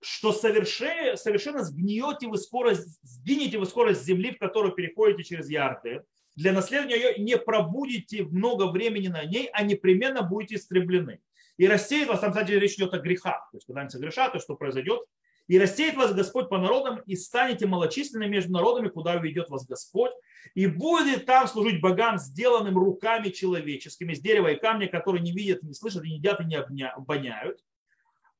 что 0.00 0.32
совершенно, 0.32 1.16
совершенно 1.16 1.62
сгниете 1.62 2.26
вы 2.26 2.38
скорость, 2.38 2.98
сгинете 3.02 3.58
вы 3.58 3.66
скорость 3.66 4.04
земли, 4.04 4.32
в 4.32 4.38
которую 4.38 4.74
переходите 4.74 5.22
через 5.22 5.48
Ярды. 5.48 6.02
Для 6.34 6.52
наследования 6.52 6.96
ее 6.96 7.18
не 7.18 7.36
пробудете 7.38 8.24
много 8.24 8.70
времени 8.70 9.08
на 9.08 9.24
ней, 9.24 9.48
а 9.52 9.62
непременно 9.62 10.22
будете 10.22 10.56
истреблены. 10.56 11.20
И 11.56 11.68
рассеет 11.68 12.08
вас, 12.08 12.20
там, 12.20 12.32
кстати, 12.32 12.50
речь 12.52 12.74
идет 12.74 12.94
о 12.94 12.98
грехах. 12.98 13.48
То 13.52 13.58
есть, 13.58 13.66
когда 13.66 13.82
они 13.82 13.90
согрешат, 13.90 14.32
то 14.32 14.40
что 14.40 14.56
произойдет? 14.56 15.00
И 15.46 15.58
рассеет 15.58 15.96
вас 15.96 16.14
Господь 16.14 16.48
по 16.48 16.58
народам, 16.58 17.00
и 17.06 17.16
станете 17.16 17.66
малочисленными 17.66 18.30
между 18.30 18.52
народами, 18.52 18.88
куда 18.88 19.14
уведет 19.14 19.50
вас 19.50 19.66
Господь. 19.66 20.12
И 20.54 20.66
будет 20.66 21.26
там 21.26 21.46
служить 21.46 21.80
богам, 21.80 22.18
сделанным 22.18 22.78
руками 22.78 23.28
человеческими, 23.28 24.12
из 24.12 24.20
дерева 24.20 24.52
и 24.52 24.58
камня, 24.58 24.88
которые 24.88 25.22
не 25.22 25.32
видят, 25.32 25.62
не 25.62 25.74
слышат, 25.74 26.04
и 26.04 26.08
не 26.08 26.16
едят, 26.16 26.40
и 26.40 26.44
не 26.44 26.88
обоняют 26.88 27.60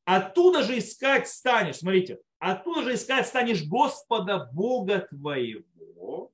Оттуда 0.05 0.63
же 0.63 0.79
искать 0.79 1.29
станешь, 1.29 1.77
смотрите, 1.77 2.21
оттуда 2.39 2.83
же 2.83 2.95
искать 2.95 3.27
станешь 3.27 3.65
Господа 3.65 4.51
Бога 4.53 5.07
твоего 5.11 6.31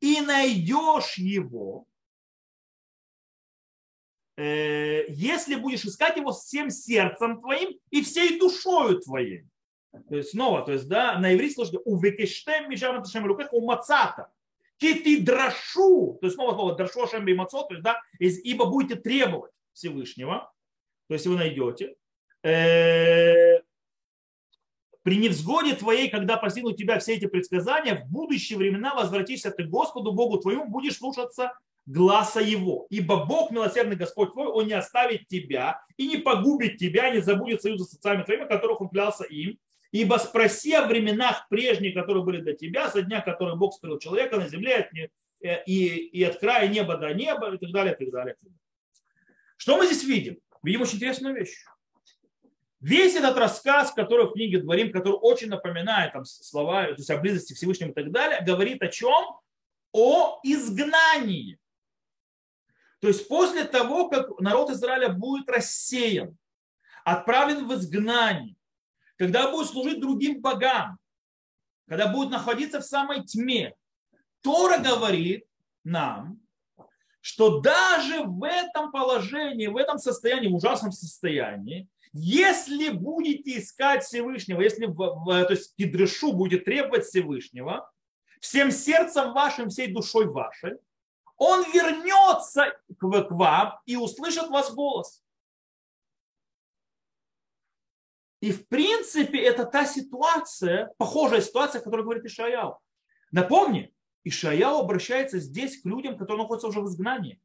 и 0.00 0.20
найдешь 0.22 1.18
его, 1.18 1.86
э, 4.36 5.04
если 5.08 5.56
будешь 5.56 5.84
искать 5.84 6.16
его 6.16 6.32
всем 6.32 6.70
сердцем 6.70 7.40
твоим 7.40 7.78
и 7.90 8.02
всей 8.02 8.38
душою 8.38 9.00
твоей. 9.00 9.46
То 10.08 10.16
есть 10.16 10.30
снова, 10.30 10.62
то 10.62 10.72
есть, 10.72 10.88
да, 10.88 11.18
на 11.18 11.34
иврите 11.34 11.54
сложно 11.54 11.80
увекештем 11.80 12.70
мишам 12.70 12.98
аташем 12.98 13.26
руках 13.26 13.52
у 13.52 13.64
мацата. 13.64 14.32
Кити 14.78 15.20
драшу, 15.20 16.18
то 16.20 16.26
есть 16.26 16.34
снова 16.34 16.54
слово 16.54 16.74
драшу 16.74 17.04
ашем 17.04 17.24
бимацот, 17.24 17.68
то 17.68 17.74
есть, 17.74 17.84
да, 17.84 18.00
ибо 18.18 18.66
будете 18.66 18.96
требовать 18.96 19.52
Всевышнего, 19.72 20.52
то 21.08 21.14
есть 21.14 21.26
вы 21.26 21.36
найдете, 21.36 21.94
Э, 22.44 23.60
при 25.02 25.16
невзгоде 25.16 25.74
твоей, 25.74 26.10
когда 26.10 26.36
постигнут 26.36 26.76
тебя 26.76 26.98
все 26.98 27.14
эти 27.14 27.26
предсказания, 27.26 28.04
в 28.04 28.10
будущие 28.10 28.58
времена 28.58 28.94
возвратишься 28.94 29.50
ты 29.50 29.64
к 29.64 29.70
Господу 29.70 30.12
Богу 30.12 30.38
твоему, 30.38 30.68
будешь 30.68 30.98
слушаться 30.98 31.58
гласа 31.86 32.40
Его. 32.40 32.86
Ибо 32.90 33.24
Бог, 33.24 33.50
милосердный 33.50 33.96
Господь 33.96 34.32
твой, 34.32 34.48
Он 34.48 34.66
не 34.66 34.74
оставит 34.74 35.26
тебя 35.26 35.82
и 35.96 36.06
не 36.06 36.18
погубит 36.18 36.76
тебя, 36.76 37.10
не 37.10 37.20
забудет 37.20 37.62
союза 37.62 37.84
с 37.84 37.94
отцами 37.94 38.22
твоими, 38.24 38.46
которых 38.46 38.80
Он 38.80 38.88
клялся 38.90 39.24
им. 39.24 39.58
Ибо 39.94 40.16
спроси 40.16 40.74
о 40.74 40.88
временах 40.88 41.46
прежних, 41.48 41.94
которые 41.94 42.24
были 42.24 42.40
для 42.40 42.54
тебя, 42.56 42.90
со 42.90 43.00
дня, 43.02 43.20
который 43.20 43.54
Бог 43.54 43.74
строил 43.74 44.00
человека 44.00 44.38
на 44.38 44.48
земле, 44.48 44.90
э, 45.40 45.62
и, 45.66 45.86
и 45.86 46.24
от 46.24 46.40
края 46.40 46.66
неба 46.66 46.96
до 46.96 47.14
неба, 47.14 47.54
и 47.54 47.58
так 47.58 47.70
далее, 47.70 47.94
и 47.94 48.04
так 48.04 48.10
далее. 48.10 48.36
Что 49.56 49.76
мы 49.76 49.86
здесь 49.86 50.02
видим? 50.02 50.40
Видим 50.64 50.82
очень 50.82 50.96
интересную 50.96 51.36
вещь. 51.36 51.64
Весь 52.80 53.14
этот 53.14 53.36
рассказ, 53.36 53.92
который 53.92 54.26
в 54.26 54.32
книге 54.32 54.58
Дворим, 54.58 54.90
который 54.90 55.16
очень 55.22 55.46
напоминает 55.46 56.12
там, 56.12 56.24
слова, 56.24 56.86
то 56.86 56.94
есть 56.94 57.10
о 57.10 57.18
близости 57.18 57.52
Всевышнего 57.52 57.90
и 57.90 57.94
так 57.94 58.10
далее, 58.10 58.42
говорит 58.44 58.82
о 58.82 58.88
чем? 58.88 59.24
О 59.92 60.40
изгнании. 60.42 61.60
То 62.98 63.06
есть 63.06 63.28
после 63.28 63.62
того, 63.62 64.08
как 64.08 64.40
народ 64.40 64.70
Израиля 64.70 65.10
будет 65.10 65.48
рассеян, 65.48 66.36
отправлен 67.04 67.68
в 67.68 67.74
изгнание, 67.74 68.56
когда 69.24 69.50
будет 69.50 69.68
служить 69.68 70.00
другим 70.00 70.42
богам, 70.42 70.98
когда 71.88 72.08
будет 72.08 72.28
находиться 72.28 72.80
в 72.80 72.84
самой 72.84 73.24
тьме, 73.24 73.74
Тора 74.42 74.76
говорит 74.76 75.46
нам, 75.82 76.42
что 77.22 77.60
даже 77.60 78.24
в 78.24 78.44
этом 78.44 78.92
положении, 78.92 79.66
в 79.68 79.78
этом 79.78 79.96
состоянии, 79.96 80.48
в 80.48 80.56
ужасном 80.56 80.92
состоянии, 80.92 81.88
если 82.12 82.90
будете 82.90 83.58
искать 83.58 84.04
Всевышнего, 84.04 84.60
если 84.60 84.84
то 84.88 85.46
есть 85.48 85.74
Кидрешу 85.74 86.34
будет 86.34 86.66
требовать 86.66 87.06
Всевышнего, 87.06 87.90
всем 88.42 88.70
сердцем 88.70 89.32
вашим, 89.32 89.70
всей 89.70 89.86
душой 89.86 90.26
вашей, 90.26 90.74
он 91.38 91.64
вернется 91.72 92.76
к 92.98 93.30
вам 93.30 93.78
и 93.86 93.96
услышит 93.96 94.48
вас 94.48 94.70
голос. 94.74 95.23
И 98.44 98.52
в 98.52 98.68
принципе 98.68 99.42
это 99.42 99.64
та 99.64 99.86
ситуация, 99.86 100.92
похожая 100.98 101.40
ситуация, 101.40 101.80
о 101.80 101.84
которой 101.84 102.02
говорит 102.02 102.26
Ишаяу. 102.26 102.78
Напомни, 103.32 103.94
Ишаяу 104.22 104.80
обращается 104.80 105.38
здесь 105.38 105.80
к 105.80 105.86
людям, 105.86 106.18
которые 106.18 106.42
находятся 106.42 106.68
уже 106.68 106.82
в 106.82 106.88
изгнании. 106.88 107.40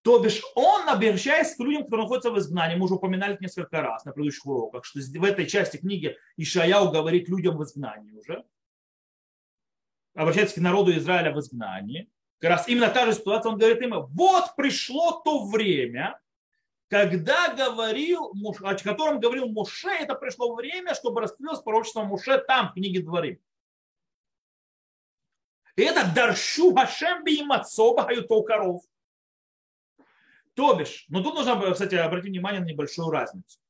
То 0.00 0.18
бишь 0.18 0.40
он 0.54 0.88
обращается 0.88 1.56
к 1.56 1.60
людям, 1.60 1.84
которые 1.84 2.04
находятся 2.04 2.30
в 2.30 2.38
изгнании. 2.38 2.76
Мы 2.76 2.86
уже 2.86 2.94
упоминали 2.94 3.34
это 3.34 3.42
несколько 3.42 3.82
раз 3.82 4.06
на 4.06 4.12
предыдущих 4.12 4.46
уроках, 4.46 4.86
что 4.86 4.98
в 4.98 5.24
этой 5.24 5.46
части 5.46 5.76
книги 5.76 6.16
Ишаяу 6.38 6.90
говорит 6.90 7.28
людям 7.28 7.58
в 7.58 7.64
изгнании 7.64 8.12
уже. 8.12 8.46
Обращается 10.14 10.54
к 10.54 10.62
народу 10.62 10.96
Израиля 10.96 11.32
в 11.32 11.38
изгнании. 11.38 12.10
Как 12.38 12.52
раз 12.52 12.66
именно 12.66 12.88
та 12.88 13.04
же 13.04 13.12
ситуация, 13.12 13.52
он 13.52 13.58
говорит 13.58 13.82
им, 13.82 13.92
вот 13.92 14.56
пришло 14.56 15.20
то 15.22 15.44
время, 15.44 16.18
когда 16.90 17.54
говорил, 17.54 18.32
о 18.62 18.74
котором 18.74 19.20
говорил 19.20 19.46
Муше, 19.48 19.88
это 19.90 20.16
пришло 20.16 20.56
время, 20.56 20.92
чтобы 20.94 21.20
раскрылось 21.20 21.60
пророчество 21.60 22.02
Муше 22.02 22.38
там, 22.38 22.70
в 22.70 22.72
книге 22.74 23.00
Дворы. 23.00 23.40
И 25.76 25.82
это 25.82 26.12
Даршу 26.12 26.74
Хашем 26.74 27.22
Бимацоба 27.22 28.02
Хаюто 28.02 28.42
коров. 28.42 28.82
То 30.54 30.74
бишь, 30.74 31.06
но 31.08 31.22
тут 31.22 31.34
нужно, 31.36 31.72
кстати, 31.72 31.94
обратить 31.94 32.30
внимание 32.30 32.60
на 32.60 32.66
небольшую 32.66 33.10
разницу. 33.10 33.60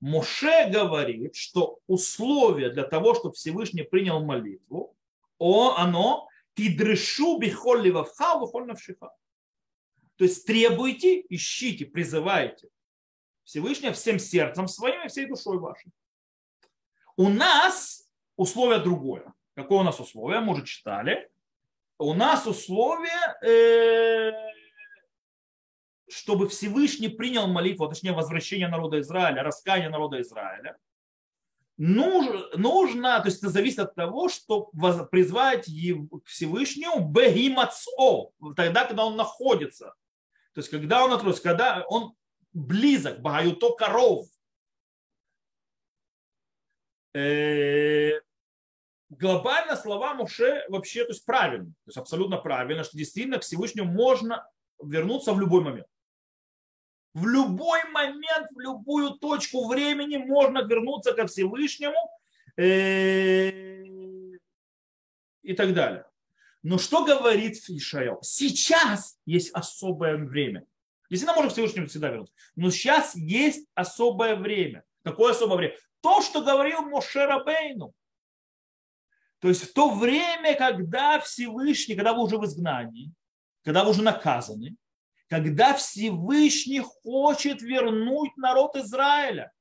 Моше 0.00 0.68
говорит, 0.70 1.36
что 1.36 1.78
условие 1.86 2.70
для 2.70 2.82
того, 2.82 3.14
чтобы 3.14 3.36
Всевышний 3.36 3.84
принял 3.84 4.24
молитву, 4.24 4.96
о, 5.38 5.76
оно 5.76 6.28
тидрешу 6.54 7.38
бихолли 7.38 7.90
вавха 7.90 8.40
навшиха. 8.66 9.12
То 10.20 10.24
есть 10.24 10.46
требуйте, 10.46 11.24
ищите, 11.30 11.86
призывайте 11.86 12.68
Всевышнего 13.42 13.94
всем 13.94 14.18
сердцем 14.18 14.68
своим 14.68 15.06
и 15.06 15.08
всей 15.08 15.24
душой 15.24 15.58
вашей. 15.58 15.90
У 17.16 17.30
нас 17.30 18.06
условие 18.36 18.80
другое. 18.80 19.32
Какое 19.54 19.78
у 19.78 19.82
нас 19.82 19.98
условие? 19.98 20.40
Мы 20.40 20.52
уже 20.52 20.66
читали. 20.66 21.30
У 21.96 22.12
нас 22.12 22.46
условие 22.46 23.10
э, 23.42 24.32
чтобы 26.10 26.50
Всевышний 26.50 27.08
принял 27.08 27.46
молитву, 27.46 27.86
а 27.86 27.88
точнее 27.88 28.12
возвращение 28.12 28.68
народа 28.68 29.00
Израиля, 29.00 29.42
раскаяние 29.42 29.88
народа 29.88 30.20
Израиля, 30.20 30.76
нужно, 31.78 33.20
то 33.20 33.22
есть 33.24 33.38
это 33.38 33.48
зависит 33.48 33.78
от 33.78 33.94
того, 33.94 34.28
что 34.28 34.70
призвать 35.10 35.64
к 35.64 36.26
Всевышнему 36.26 37.08
бегимацо, 37.08 38.32
тогда, 38.54 38.84
когда 38.84 39.06
он 39.06 39.16
находится. 39.16 39.94
То 40.54 40.60
есть 40.60 40.70
когда 40.70 41.04
он 41.04 41.12
отрос, 41.12 41.40
когда 41.40 41.84
он 41.88 42.14
близок, 42.52 43.20
багаюто 43.20 43.72
коров. 43.72 44.26
Э, 47.12 48.20
глобально 49.08 49.76
слова 49.76 50.14
Муше 50.14 50.64
вообще 50.68 51.04
то 51.04 51.10
есть 51.10 51.24
правильно, 51.24 51.66
то 51.66 51.88
есть 51.88 51.98
абсолютно 51.98 52.38
правильно, 52.38 52.84
что 52.84 52.96
действительно 52.96 53.38
к 53.38 53.42
Всевышнему 53.42 53.90
можно 53.90 54.48
вернуться 54.82 55.32
в 55.32 55.40
любой 55.40 55.62
момент. 55.62 55.86
В 57.12 57.26
любой 57.26 57.82
момент, 57.90 58.48
в 58.54 58.60
любую 58.60 59.10
точку 59.18 59.66
времени 59.66 60.16
можно 60.16 60.62
вернуться 60.62 61.12
ко 61.12 61.26
Всевышнему 61.26 61.98
э, 62.56 63.80
и 65.42 65.54
так 65.56 65.74
далее. 65.74 66.09
Но 66.62 66.78
что 66.78 67.04
говорит 67.04 67.56
Ишаил? 67.68 68.18
Сейчас 68.22 69.18
есть 69.24 69.50
особое 69.52 70.16
время. 70.16 70.64
Действительно, 71.08 71.34
можно 71.34 71.50
к 71.50 71.52
Всевышнему 71.54 71.86
всегда 71.86 72.10
вернуться. 72.10 72.34
Но 72.54 72.70
сейчас 72.70 73.14
есть 73.16 73.66
особое 73.74 74.36
время. 74.36 74.84
Какое 75.02 75.32
особое 75.32 75.56
время? 75.56 75.74
То, 76.00 76.22
что 76.22 76.42
говорил 76.42 76.82
Мошера 76.82 77.42
Бейну. 77.42 77.92
То 79.40 79.48
есть 79.48 79.62
в 79.62 79.72
то 79.72 79.90
время, 79.90 80.54
когда 80.54 81.18
Всевышний, 81.20 81.96
когда 81.96 82.12
вы 82.12 82.22
уже 82.22 82.36
в 82.36 82.44
изгнании, 82.44 83.12
когда 83.64 83.84
вы 83.84 83.90
уже 83.90 84.02
наказаны, 84.02 84.76
когда 85.28 85.74
Всевышний 85.74 86.80
хочет 86.80 87.62
вернуть 87.62 88.36
народ 88.36 88.76
Израиля. 88.76 89.52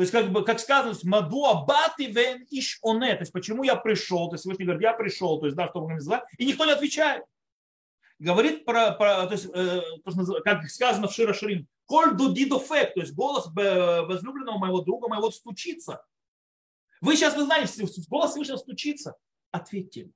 То 0.00 0.02
есть, 0.02 0.12
как 0.12 0.32
бы, 0.32 0.42
как 0.46 0.58
сказано, 0.58 0.94
маду 1.02 1.44
абати 1.44 2.06
вен 2.06 2.46
иш 2.50 2.78
оне. 2.82 3.16
То 3.16 3.20
есть, 3.20 3.32
почему 3.32 3.64
я 3.64 3.76
пришел? 3.76 4.30
То 4.30 4.36
есть, 4.36 4.44
Всевышний 4.44 4.64
говорит, 4.64 4.80
я 4.80 4.94
пришел, 4.94 5.38
то 5.38 5.44
есть, 5.44 5.58
да, 5.58 5.68
что 5.68 5.84
вы 5.84 5.92
называете, 5.92 6.26
и 6.38 6.46
никто 6.46 6.64
не 6.64 6.72
отвечает. 6.72 7.22
говорит 8.18 8.64
про, 8.64 8.92
про 8.92 9.26
то 9.26 9.34
есть, 9.34 9.50
э, 9.52 9.82
как 10.42 10.66
сказано 10.70 11.06
в 11.06 11.12
Шира 11.12 11.34
Ширим, 11.34 11.68
коль 11.84 12.16
дудидофек, 12.16 12.94
то 12.94 13.00
есть 13.00 13.12
голос 13.12 13.48
возлюбленного 13.54 14.56
моего 14.56 14.80
друга 14.80 15.06
моего 15.06 15.30
стучится. 15.30 16.02
Вы 17.02 17.14
сейчас, 17.14 17.36
вы 17.36 17.44
знаете, 17.44 17.86
голос 18.08 18.30
Всевышнего 18.30 18.56
стучится. 18.56 19.16
Ответьте. 19.50 20.08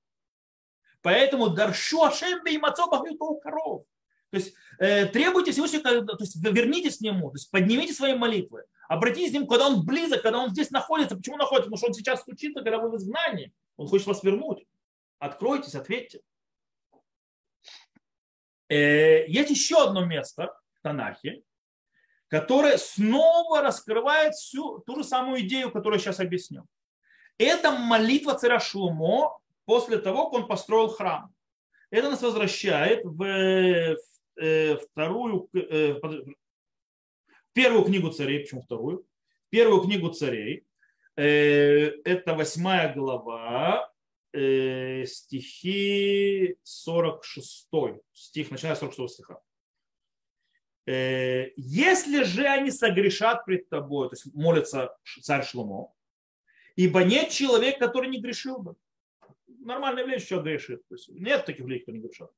Поэтому 1.02 1.50
даршу 1.50 2.04
Ашем 2.04 2.42
и 2.46 2.58
коров. 2.58 3.84
То 4.30 4.38
есть 4.38 4.54
э, 4.78 5.04
требуйте 5.04 5.52
Всевышнего, 5.52 6.06
то 6.06 6.16
есть 6.24 6.36
вернитесь 6.36 6.96
к 6.96 7.00
нему, 7.02 7.28
то 7.28 7.36
есть 7.36 7.50
поднимите 7.50 7.92
свои 7.92 8.14
молитвы, 8.14 8.64
обратитесь 8.88 9.30
к 9.30 9.34
нему, 9.34 9.46
когда 9.46 9.66
он 9.66 9.84
близок, 9.84 10.22
когда 10.22 10.40
он 10.40 10.50
здесь 10.50 10.70
находится. 10.70 11.16
Почему 11.16 11.36
находится? 11.36 11.64
Потому 11.70 11.78
что 11.78 11.86
он 11.88 11.94
сейчас 11.94 12.20
стучится, 12.22 12.62
когда 12.62 12.78
вы 12.78 12.90
в 12.90 12.96
изгнании. 12.96 13.52
Он 13.76 13.88
хочет 13.88 14.06
вас 14.06 14.22
вернуть. 14.22 14.66
Откройтесь, 15.18 15.74
ответьте. 15.74 16.20
Э, 18.68 19.26
есть 19.26 19.50
еще 19.50 19.82
одно 19.82 20.04
место 20.04 20.54
в 20.74 20.82
Танахе, 20.82 21.42
которое 22.28 22.78
снова 22.78 23.62
раскрывает 23.62 24.34
всю 24.34 24.78
ту 24.80 24.96
же 24.96 25.04
самую 25.04 25.42
идею, 25.42 25.70
которую 25.70 25.98
я 25.98 26.04
сейчас 26.04 26.20
объясню. 26.20 26.64
Это 27.38 27.72
молитва 27.72 28.34
царя 28.34 28.60
Шлумо 28.60 29.38
после 29.64 29.98
того, 29.98 30.24
как 30.24 30.40
он 30.40 30.48
построил 30.48 30.88
храм. 30.88 31.32
Это 31.90 32.10
нас 32.10 32.22
возвращает 32.22 33.04
в 33.04 33.22
э, 34.36 34.76
вторую, 34.76 35.48
э, 35.54 35.94
первую 37.54 37.84
книгу 37.84 38.10
царей, 38.10 38.40
почему 38.40 38.60
вторую? 38.60 39.06
Первую 39.48 39.80
книгу 39.82 40.10
царей. 40.10 40.66
Это 41.16 42.34
восьмая 42.34 42.92
глава, 42.92 43.90
э, 44.34 45.04
стихи 45.06 46.56
46, 46.64 47.68
стих, 48.12 48.50
начиная 48.50 48.74
с 48.74 48.80
46 48.80 49.14
стиха. 49.14 49.40
Э, 50.86 51.50
если 51.56 52.24
же 52.24 52.46
они 52.46 52.70
согрешат 52.70 53.44
пред 53.44 53.68
тобой, 53.68 54.08
то 54.08 54.14
есть 54.14 54.34
молится 54.34 54.94
царь 55.22 55.44
Шломо, 55.44 55.94
ибо 56.76 57.04
нет 57.04 57.30
человека, 57.30 57.86
который 57.86 58.10
не 58.10 58.20
грешил 58.20 58.58
бы. 58.58 58.76
Нормальное 59.46 60.02
явление, 60.02 60.24
что 60.24 60.42
грешит. 60.42 60.86
То 60.88 60.96
есть 60.96 61.08
нет 61.08 61.46
таких 61.46 61.64
людей, 61.64 61.80
кто 61.80 61.92
не 61.92 62.00
грешат. 62.00 62.30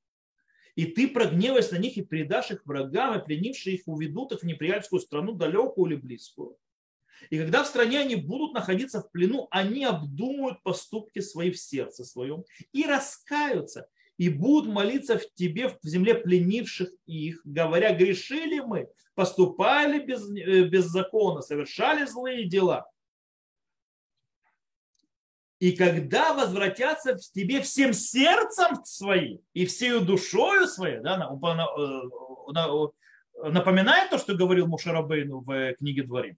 И 0.77 0.85
ты 0.85 1.09
прогневаешься 1.09 1.75
на 1.75 1.79
них 1.79 1.97
и 1.97 2.03
предашь 2.03 2.53
их 2.53 2.65
врагам, 2.65 3.19
и 3.19 3.25
пленившие 3.25 3.77
их 3.77 3.83
уведут 3.87 4.33
их 4.33 4.41
в 4.41 4.45
неприятельскую 4.45 5.01
страну, 5.01 5.33
далекую 5.33 5.91
или 5.91 5.97
близкую. 5.97 6.57
И 7.31 7.39
когда 7.39 7.65
в 7.65 7.67
стране 7.67 8.01
они 8.01 8.15
будут 8.15 8.53
находиться 8.53 9.01
в 9.01 9.11
плену, 9.11 9.49
они 9.51 9.85
обдумают 9.85 10.63
поступки 10.63 11.21
свои 11.21 11.51
в 11.51 11.59
сердце 11.59 12.05
своем 12.05 12.45
и 12.73 12.85
раскаются, 12.85 13.89
и 14.19 14.29
будут 14.29 14.73
молиться 14.73 15.19
в 15.19 15.33
тебе, 15.35 15.71
в 15.83 15.87
земле 15.87 16.15
пленивших 16.15 16.91
их, 17.07 17.41
говоря, 17.45 17.95
грешили 17.95 18.61
мы, 18.61 18.89
поступали 19.15 19.99
без, 19.99 20.29
э, 20.31 20.65
беззаконно, 20.65 21.41
совершали 21.41 22.05
злые 22.07 22.47
дела. 22.47 22.87
И 25.67 25.73
когда 25.73 26.33
возвратятся 26.33 27.17
в 27.17 27.33
тебе 27.33 27.61
всем 27.61 27.93
сердцем 27.93 28.85
своим 28.85 29.41
и 29.53 29.67
всею 29.67 30.01
душою 30.01 30.69
своей, 30.69 31.01
да, 31.01 31.17
э, 31.17 31.19
напоминает 33.51 34.11
то, 34.11 34.19
что 34.19 34.37
говорил 34.37 34.69
Мушарабейну 34.69 35.41
в 35.41 35.51
э, 35.51 35.75
книге 35.75 36.05
Дворим, 36.05 36.37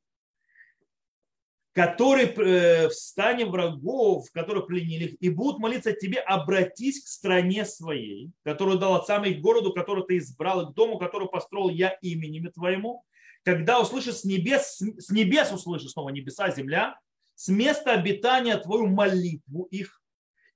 которые 1.75 2.28
э, 2.28 2.88
в 2.88 2.94
стане 2.94 3.44
врагов, 3.44 4.30
которые 4.32 4.64
пленили 4.64 5.08
их, 5.08 5.16
и 5.20 5.28
будут 5.28 5.58
молиться 5.58 5.92
тебе, 5.92 6.20
обратись 6.20 7.04
к 7.04 7.06
стране 7.06 7.66
своей, 7.66 8.30
которую 8.44 8.78
дал 8.78 8.94
отцам 8.94 9.26
и 9.26 9.35
к 9.35 9.42
городу, 9.42 9.75
который 9.75 10.06
ты 10.06 10.16
избрал, 10.16 10.62
и 10.62 10.73
к 10.73 10.75
дому, 10.75 10.97
который 10.97 11.28
построил 11.28 11.68
я 11.68 11.90
именем 12.00 12.50
твоему. 12.50 13.04
Когда 13.44 13.78
услышишь 13.78 14.20
с 14.20 14.25
небес, 14.25 14.78
с 14.78 15.11
небес 15.11 15.52
услышишь 15.52 15.90
снова 15.90 16.08
небеса, 16.08 16.50
земля, 16.50 16.99
с 17.38 17.47
места 17.47 17.92
обитания 17.92 18.57
твою 18.57 18.88
молитву 18.88 19.68
их, 19.70 20.03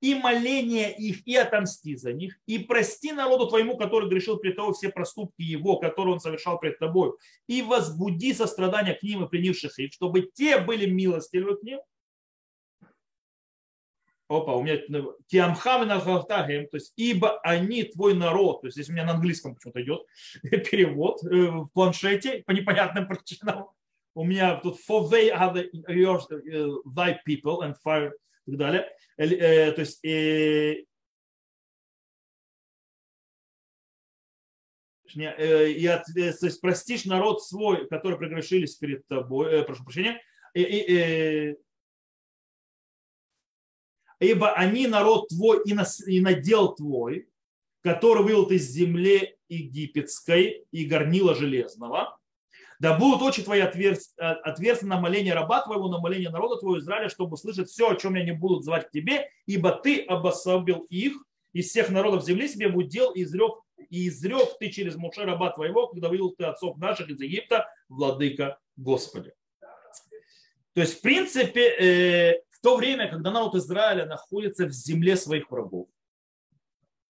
и 0.00 0.16
моление 0.16 0.92
их, 0.92 1.24
и 1.28 1.36
отомсти 1.36 1.94
за 1.94 2.12
них, 2.12 2.36
и 2.46 2.58
прости 2.58 3.12
народу 3.12 3.46
твоему, 3.46 3.76
который 3.76 4.08
грешил 4.08 4.36
пред 4.38 4.56
тобой 4.56 4.74
все 4.74 4.88
проступки 4.88 5.42
его, 5.42 5.76
которые 5.76 6.14
он 6.14 6.20
совершал 6.20 6.58
пред 6.58 6.80
тобой, 6.80 7.12
и 7.46 7.62
возбуди 7.62 8.34
сострадания 8.34 8.94
к 8.94 9.02
ним 9.04 9.24
и 9.24 9.28
пленивших 9.28 9.78
их, 9.78 9.92
чтобы 9.92 10.22
те 10.34 10.58
были 10.58 10.90
милостивы 10.90 11.56
к 11.56 11.62
ним. 11.62 11.78
Опа, 14.28 14.56
у 14.56 14.64
меня 14.64 14.78
тиамхам 15.28 15.86
на 15.86 16.00
то 16.00 16.68
есть 16.72 16.94
ибо 16.96 17.38
они 17.42 17.84
твой 17.84 18.14
народ, 18.14 18.62
то 18.62 18.66
есть 18.66 18.76
здесь 18.76 18.88
у 18.88 18.92
меня 18.92 19.04
на 19.04 19.12
английском 19.12 19.54
почему-то 19.54 19.82
идет 19.82 20.04
перевод 20.42 21.22
э, 21.22 21.46
в 21.46 21.68
планшете 21.68 22.42
по 22.44 22.50
непонятным 22.50 23.06
причинам. 23.06 23.68
У 24.14 24.24
меня 24.24 24.56
тут 24.56 24.78
for 24.86 25.08
they 25.08 25.30
are 25.30 25.52
the, 25.54 25.70
yours, 25.88 26.26
э, 26.30 26.68
thy 26.84 27.18
people 27.26 27.62
and 27.62 27.74
fire 27.84 28.12
и 28.46 28.50
так 28.50 28.58
далее. 28.58 28.88
Э, 29.16 29.72
то 29.72 29.80
есть 29.80 30.04
э, 30.04 30.84
и 35.14 35.86
от, 35.86 36.04
то 36.06 36.46
есть 36.46 36.60
простишь 36.60 37.04
народ 37.04 37.42
свой, 37.42 37.88
который 37.88 38.18
прегрешились 38.18 38.76
перед 38.76 39.06
тобой, 39.08 39.52
э, 39.52 39.62
прошу 39.62 39.84
прощения, 39.84 40.20
и, 40.54 40.62
и, 40.62 41.50
и, 41.50 41.56
ибо 44.20 44.52
они 44.52 44.86
народ 44.86 45.28
твой 45.28 45.62
и, 45.64 45.74
нас, 45.74 46.06
и 46.06 46.20
надел 46.20 46.74
твой, 46.74 47.28
который 47.80 48.22
вывел 48.22 48.48
из 48.50 48.68
земли 48.70 49.36
египетской 49.48 50.66
и 50.70 50.84
горнила 50.86 51.34
железного, 51.34 52.18
да 52.82 52.98
будут 52.98 53.22
очи 53.22 53.42
твои 53.42 53.60
отверстны 53.60 54.88
на 54.88 55.00
моление 55.00 55.34
раба 55.34 55.62
твоего, 55.62 55.88
на 55.88 56.00
моление 56.00 56.30
народа 56.30 56.56
твоего 56.56 56.80
Израиля, 56.80 57.08
чтобы 57.08 57.34
услышать 57.34 57.68
все, 57.68 57.88
о 57.88 57.94
чем 57.94 58.16
они 58.16 58.32
будут 58.32 58.64
звать 58.64 58.88
к 58.88 58.90
тебе, 58.90 59.30
ибо 59.46 59.70
ты 59.70 60.00
обособил 60.00 60.80
их 60.90 61.12
из 61.52 61.68
всех 61.68 61.90
народов 61.90 62.24
земли 62.24 62.48
себе 62.48 62.66
в 62.66 62.76
удел 62.76 63.12
и 63.12 63.22
изрек, 63.22 63.52
и 63.88 64.08
изрек 64.08 64.58
ты 64.58 64.68
через 64.68 64.96
Муше 64.96 65.22
раба 65.22 65.50
твоего, 65.50 65.86
когда 65.86 66.08
вывел 66.08 66.32
ты 66.32 66.42
отцов 66.42 66.76
наших 66.76 67.08
из 67.08 67.20
Египта, 67.20 67.68
владыка 67.88 68.58
Господи. 68.74 69.32
То 70.74 70.80
есть, 70.80 70.98
в 70.98 71.02
принципе, 71.02 71.68
э, 71.68 72.42
в 72.50 72.60
то 72.62 72.76
время, 72.76 73.08
когда 73.08 73.30
народ 73.30 73.54
Израиля 73.54 74.06
находится 74.06 74.66
в 74.66 74.72
земле 74.72 75.14
своих 75.14 75.48
врагов, 75.52 75.86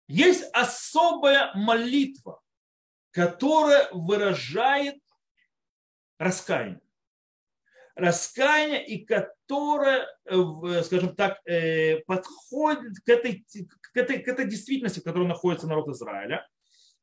есть 0.08 0.50
особая 0.52 1.52
молитва, 1.54 2.42
которая 3.12 3.88
выражает 3.92 4.96
раскаяние. 6.20 6.82
Раскаяние, 7.96 8.86
и 8.86 9.04
которое, 9.04 10.08
э, 10.26 10.84
скажем 10.84 11.16
так, 11.16 11.40
э, 11.46 12.00
подходит 12.06 13.00
к 13.04 13.10
этой, 13.10 13.46
к 13.82 13.98
этой, 13.98 14.20
к 14.20 14.28
этой 14.28 14.48
действительности, 14.48 15.00
в 15.00 15.04
которой 15.04 15.28
находится 15.28 15.68
народ 15.68 15.90
Израиля. 15.90 16.48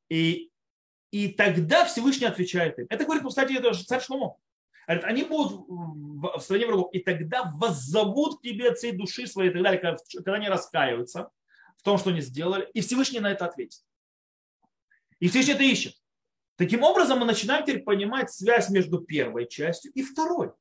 И, 0.09 0.50
и 1.11 1.29
тогда 1.29 1.85
Всевышний 1.85 2.26
отвечает 2.26 2.79
им. 2.79 2.87
Это 2.88 3.05
говорит, 3.05 3.24
кстати, 3.26 3.55
это 3.55 3.74
же 3.74 3.85
царь 3.85 4.00
Шломо. 4.00 4.38
Говорит, 4.87 5.05
они 5.05 5.24
будут 5.24 5.66
в 5.68 6.40
стране 6.40 6.66
врагов, 6.66 6.90
и 6.92 7.00
тогда 7.00 7.50
воззовут 7.57 8.38
к 8.38 8.42
тебе 8.42 8.70
от 8.70 8.79
всей 8.79 8.92
души 8.92 9.26
своей 9.26 9.50
и 9.50 9.52
так 9.52 9.62
далее, 9.62 9.81
когда, 9.81 9.98
когда 10.14 10.35
они 10.35 10.48
раскаиваются 10.48 11.31
в 11.76 11.83
том, 11.83 11.98
что 11.98 12.11
они 12.11 12.20
сделали, 12.20 12.70
и 12.72 12.81
Всевышний 12.81 13.20
на 13.20 13.33
это 13.33 13.46
ответит. 13.46 13.83
И 15.18 15.29
Всевышний 15.29 15.55
это 15.55 15.64
ищет. 15.64 15.94
Таким 16.57 16.83
образом, 16.83 17.19
мы 17.19 17.27
начинаем 17.27 17.64
теперь 17.64 17.83
понимать 17.83 18.31
связь 18.31 18.71
между 18.71 19.01
первой 19.01 19.47
частью 19.47 19.92
и 19.92 20.03
второй. 20.03 20.53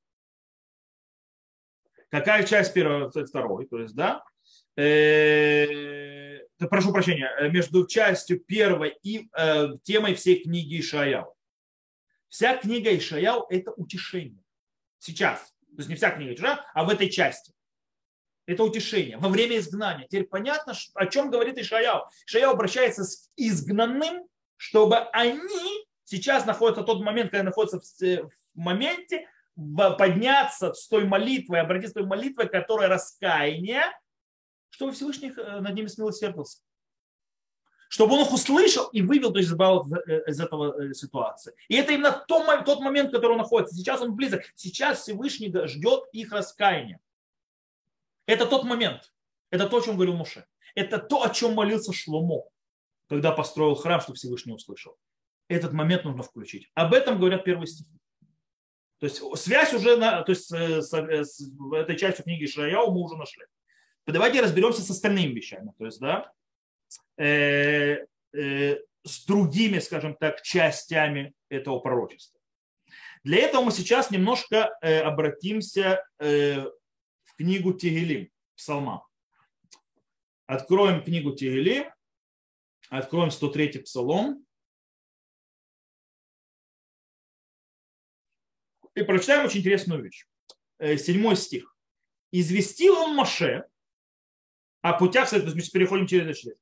Какая 2.09 2.45
часть 2.45 2.73
первой 2.73 3.09
и 3.09 3.23
второй? 3.23 3.65
То 3.65 3.79
есть, 3.79 3.95
да, 3.95 4.23
э, 4.75 6.39
прошу 6.69 6.91
прощения, 6.91 7.33
э, 7.39 7.49
между 7.49 7.87
частью 7.87 8.41
первой 8.41 8.97
и 9.03 9.29
э, 9.37 9.69
темой 9.83 10.15
всей 10.15 10.43
книги 10.43 10.79
Ишаяу. 10.81 11.33
Вся 12.27 12.57
книга 12.57 12.95
Ишаяу– 12.95 13.45
это 13.49 13.71
утешение. 13.71 14.43
Сейчас. 14.99 15.53
То 15.75 15.77
есть 15.77 15.89
не 15.89 15.95
вся 15.95 16.11
книга 16.11 16.33
Ишаяу, 16.33 16.59
а 16.73 16.83
в 16.83 16.89
этой 16.89 17.09
части. 17.09 17.53
Это 18.47 18.63
утешение 18.63 19.17
во 19.17 19.29
время 19.29 19.57
изгнания. 19.57 20.07
Теперь 20.07 20.25
понятно, 20.25 20.73
о 20.93 21.05
чем 21.07 21.31
говорит 21.31 21.57
Ишаяу. 21.57 22.03
Ишаяу 22.27 22.51
обращается 22.51 23.05
с 23.05 23.29
изгнанным 23.37 24.27
чтобы 24.57 24.97
они 24.97 25.84
сейчас 26.05 26.45
находятся 26.45 26.83
в 26.83 26.85
тот 26.85 27.01
момент, 27.01 27.31
когда 27.31 27.43
находятся 27.43 27.79
в 27.79 28.29
моменте, 28.53 29.27
подняться 29.55 30.73
с 30.73 30.87
той 30.87 31.05
молитвой, 31.05 31.61
обратиться 31.61 31.91
с 31.91 31.93
той 31.93 32.05
молитвой, 32.05 32.47
которая 32.49 32.89
раскаяние, 32.89 33.83
чтобы 34.69 34.91
Всевышний 34.91 35.31
э, 35.35 35.59
над 35.61 35.73
ними 35.73 35.87
смилосердился. 35.87 36.59
Чтобы 37.87 38.15
он 38.15 38.21
их 38.21 38.33
услышал 38.33 38.87
и 38.87 39.01
вывел, 39.01 39.31
то 39.31 39.39
есть 39.39 39.49
избавил 39.49 39.85
э, 40.07 40.29
из 40.29 40.41
этого 40.41 40.81
э, 40.81 40.93
ситуации. 40.93 41.53
И 41.69 41.75
это 41.75 41.93
именно 41.93 42.11
тот 42.27 42.81
момент, 42.81 43.09
в 43.09 43.13
котором 43.13 43.33
он 43.33 43.41
находится. 43.43 43.75
Сейчас 43.75 44.01
он 44.01 44.15
близок. 44.15 44.43
Сейчас 44.55 45.01
Всевышний 45.01 45.53
ждет 45.67 46.03
их 46.11 46.33
раскаяния. 46.33 46.99
Это 48.25 48.45
тот 48.45 48.65
момент. 48.65 49.13
Это 49.49 49.69
то, 49.69 49.77
о 49.77 49.81
чем 49.81 49.95
говорил 49.95 50.15
Муше. 50.15 50.45
Это 50.73 50.99
то, 50.99 51.23
о 51.23 51.29
чем 51.29 51.53
молился 51.53 51.93
Шломо. 51.93 52.43
когда 53.07 53.31
построил 53.31 53.75
храм, 53.75 54.01
чтобы 54.01 54.17
Всевышний 54.17 54.53
услышал. 54.53 54.97
Этот 55.47 55.73
момент 55.73 56.03
нужно 56.03 56.23
включить. 56.23 56.69
Об 56.73 56.93
этом 56.93 57.19
говорят 57.19 57.43
первые 57.43 57.67
стихи. 57.67 57.99
То 58.99 59.07
есть 59.07 59.21
связь 59.43 59.73
уже, 59.73 59.97
на, 59.97 60.23
то 60.23 60.31
есть 60.31 60.51
э, 60.51 60.81
с, 60.81 60.93
э, 60.93 61.23
с, 61.23 61.51
этой 61.73 61.97
частью 61.97 62.23
книги 62.23 62.45
Шаяу 62.45 62.91
мы 62.91 63.01
уже 63.01 63.15
нашли. 63.15 63.43
Давайте 64.07 64.41
разберемся 64.41 64.81
с 64.81 64.89
остальными 64.89 65.33
вещами. 65.33 65.73
То 65.77 65.85
есть, 65.85 65.99
да, 65.99 66.31
э, 67.17 68.05
э, 68.33 68.77
с 69.03 69.25
другими, 69.25 69.79
скажем 69.79 70.15
так, 70.15 70.41
частями 70.41 71.33
этого 71.49 71.79
пророчества. 71.79 72.39
Для 73.23 73.39
этого 73.39 73.63
мы 73.63 73.71
сейчас 73.71 74.11
немножко 74.11 74.77
э, 74.81 74.99
обратимся 74.99 76.05
э, 76.19 76.61
в 77.23 77.35
книгу 77.37 77.73
Тегелим, 77.73 78.29
Псалма. 78.55 79.05
Откроем 80.45 81.03
книгу 81.03 81.31
Тегелим, 81.31 81.85
откроем 82.89 83.31
103 83.31 83.79
Псалом. 83.79 84.44
И 88.95 89.03
прочитаем 89.03 89.45
очень 89.45 89.59
интересную 89.59 90.01
вещь. 90.01 90.25
Э, 90.79 90.97
седьмой 90.97 91.35
стих. 91.35 91.75
«Известил 92.31 92.95
он 92.95 93.15
Маше 93.15 93.65
о 94.81 94.93
путях, 94.93 95.29
то 95.29 95.37
есть 95.37 95.55
мы 95.55 95.61
переходим 95.61 96.07
через 96.07 96.25
это 96.25 96.33
член. 96.33 96.55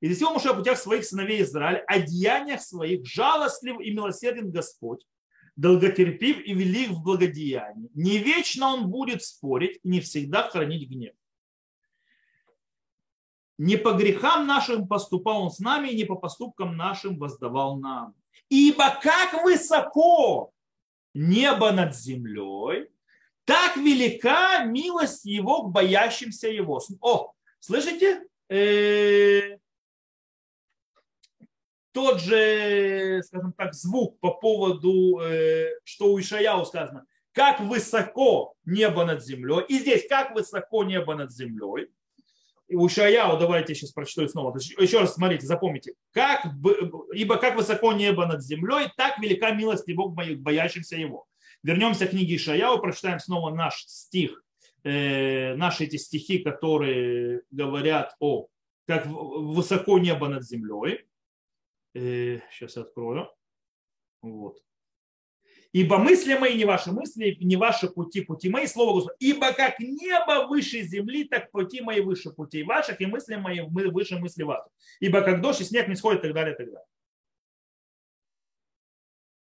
Известил 0.00 0.30
Маше 0.30 0.48
о 0.48 0.54
путях 0.54 0.78
своих 0.78 1.04
сыновей 1.04 1.42
Израиля, 1.42 1.84
о 1.86 2.00
деяниях 2.00 2.60
своих, 2.62 3.06
жалостлив 3.06 3.80
и 3.80 3.92
милосерден 3.92 4.50
Господь, 4.50 5.04
долготерпив 5.56 6.40
и 6.40 6.54
велик 6.54 6.90
в 6.90 7.02
благодеянии. 7.02 7.90
Не 7.94 8.18
вечно 8.18 8.68
он 8.68 8.88
будет 8.88 9.22
спорить 9.22 9.80
не 9.84 10.00
всегда 10.00 10.48
хранить 10.48 10.88
гнев. 10.88 11.14
Не 13.58 13.76
по 13.76 13.92
грехам 13.92 14.46
нашим 14.46 14.88
поступал 14.88 15.42
он 15.42 15.50
с 15.50 15.58
нами, 15.58 15.88
и 15.88 15.96
не 15.96 16.04
по 16.04 16.14
поступкам 16.14 16.76
нашим 16.76 17.18
воздавал 17.18 17.78
нам. 17.78 18.14
Ибо 18.48 18.98
как 19.02 19.44
высоко 19.44 20.52
небо 21.14 21.72
над 21.72 21.94
землей, 21.96 22.88
так 23.44 23.76
велика 23.76 24.64
милость 24.64 25.24
его 25.24 25.64
к 25.64 25.72
боящимся 25.72 26.48
его. 26.48 26.80
О, 27.00 27.32
слышите? 27.58 28.22
Э, 28.48 29.58
тот 31.92 32.20
же, 32.20 33.22
скажем 33.24 33.52
так, 33.52 33.74
звук 33.74 34.20
по 34.20 34.34
поводу, 34.34 35.20
э, 35.20 35.70
что 35.84 36.12
у 36.12 36.20
Ишаяу 36.20 36.64
сказано, 36.64 37.06
как 37.32 37.60
высоко 37.60 38.54
небо 38.64 39.04
над 39.04 39.24
землей. 39.24 39.64
И 39.68 39.78
здесь, 39.78 40.06
как 40.08 40.34
высоко 40.34 40.84
небо 40.84 41.14
над 41.14 41.32
землей. 41.32 41.88
У 42.72 42.86
Ишаяу, 42.86 43.38
давайте 43.38 43.74
сейчас 43.74 43.92
прочитаю 43.92 44.28
снова. 44.28 44.56
Еще 44.56 45.00
раз 45.00 45.14
смотрите, 45.14 45.46
запомните. 45.46 45.94
Как, 46.12 46.46
ибо 47.12 47.36
как 47.36 47.56
высоко 47.56 47.92
небо 47.92 48.26
над 48.26 48.42
землей, 48.42 48.88
так 48.96 49.18
велика 49.18 49.50
милость 49.52 49.88
его 49.88 50.08
к 50.08 50.14
боящимся 50.14 50.96
его. 50.96 51.26
Вернемся 51.62 52.06
к 52.06 52.10
книге 52.10 52.36
Ишаяу, 52.36 52.80
прочитаем 52.80 53.18
снова 53.18 53.54
наш 53.54 53.84
стих, 53.86 54.42
э, 54.84 55.54
наши 55.56 55.84
эти 55.84 55.96
стихи, 55.96 56.38
которые 56.38 57.42
говорят 57.50 58.16
о 58.20 58.46
как 58.86 59.06
высоко 59.06 59.98
небо 59.98 60.28
над 60.28 60.44
землей. 60.44 61.04
Сейчас 61.92 62.76
э, 62.76 62.80
открою. 62.80 63.30
Вот. 64.22 64.62
Ибо 65.72 65.98
мысли 65.98 66.34
мои 66.34 66.56
не 66.56 66.64
ваши 66.64 66.90
мысли, 66.90 67.36
не 67.40 67.56
ваши 67.56 67.88
пути, 67.88 68.22
пути 68.22 68.48
мои, 68.48 68.66
слово 68.66 68.94
Господа. 68.94 69.16
Ибо 69.20 69.52
как 69.52 69.78
небо 69.78 70.46
выше 70.48 70.82
земли, 70.82 71.24
так 71.24 71.50
пути 71.50 71.80
мои 71.80 72.00
выше 72.00 72.30
путей 72.30 72.64
ваших, 72.64 73.00
и 73.00 73.06
мысли 73.06 73.36
мои 73.36 73.60
выше 73.60 74.18
мысли 74.18 74.42
ваших. 74.42 74.72
Ибо 74.98 75.22
как 75.22 75.40
дождь 75.40 75.60
и 75.60 75.64
снег 75.64 75.86
не 75.88 75.94
сходит, 75.94 76.20
и 76.20 76.22
так 76.24 76.34
далее, 76.34 76.54
и 76.54 76.56
так 76.56 76.66
далее. 76.66 76.86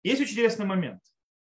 Есть 0.04 0.22
очень 0.22 0.34
интересный 0.34 0.66
момент. 0.66 1.02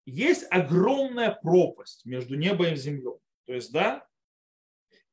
Есть 0.04 0.46
огромная 0.50 1.30
пропасть 1.30 2.04
между 2.04 2.34
небом 2.34 2.72
и 2.72 2.76
землей. 2.76 3.18
То 3.46 3.54
есть, 3.54 3.72
да, 3.72 4.06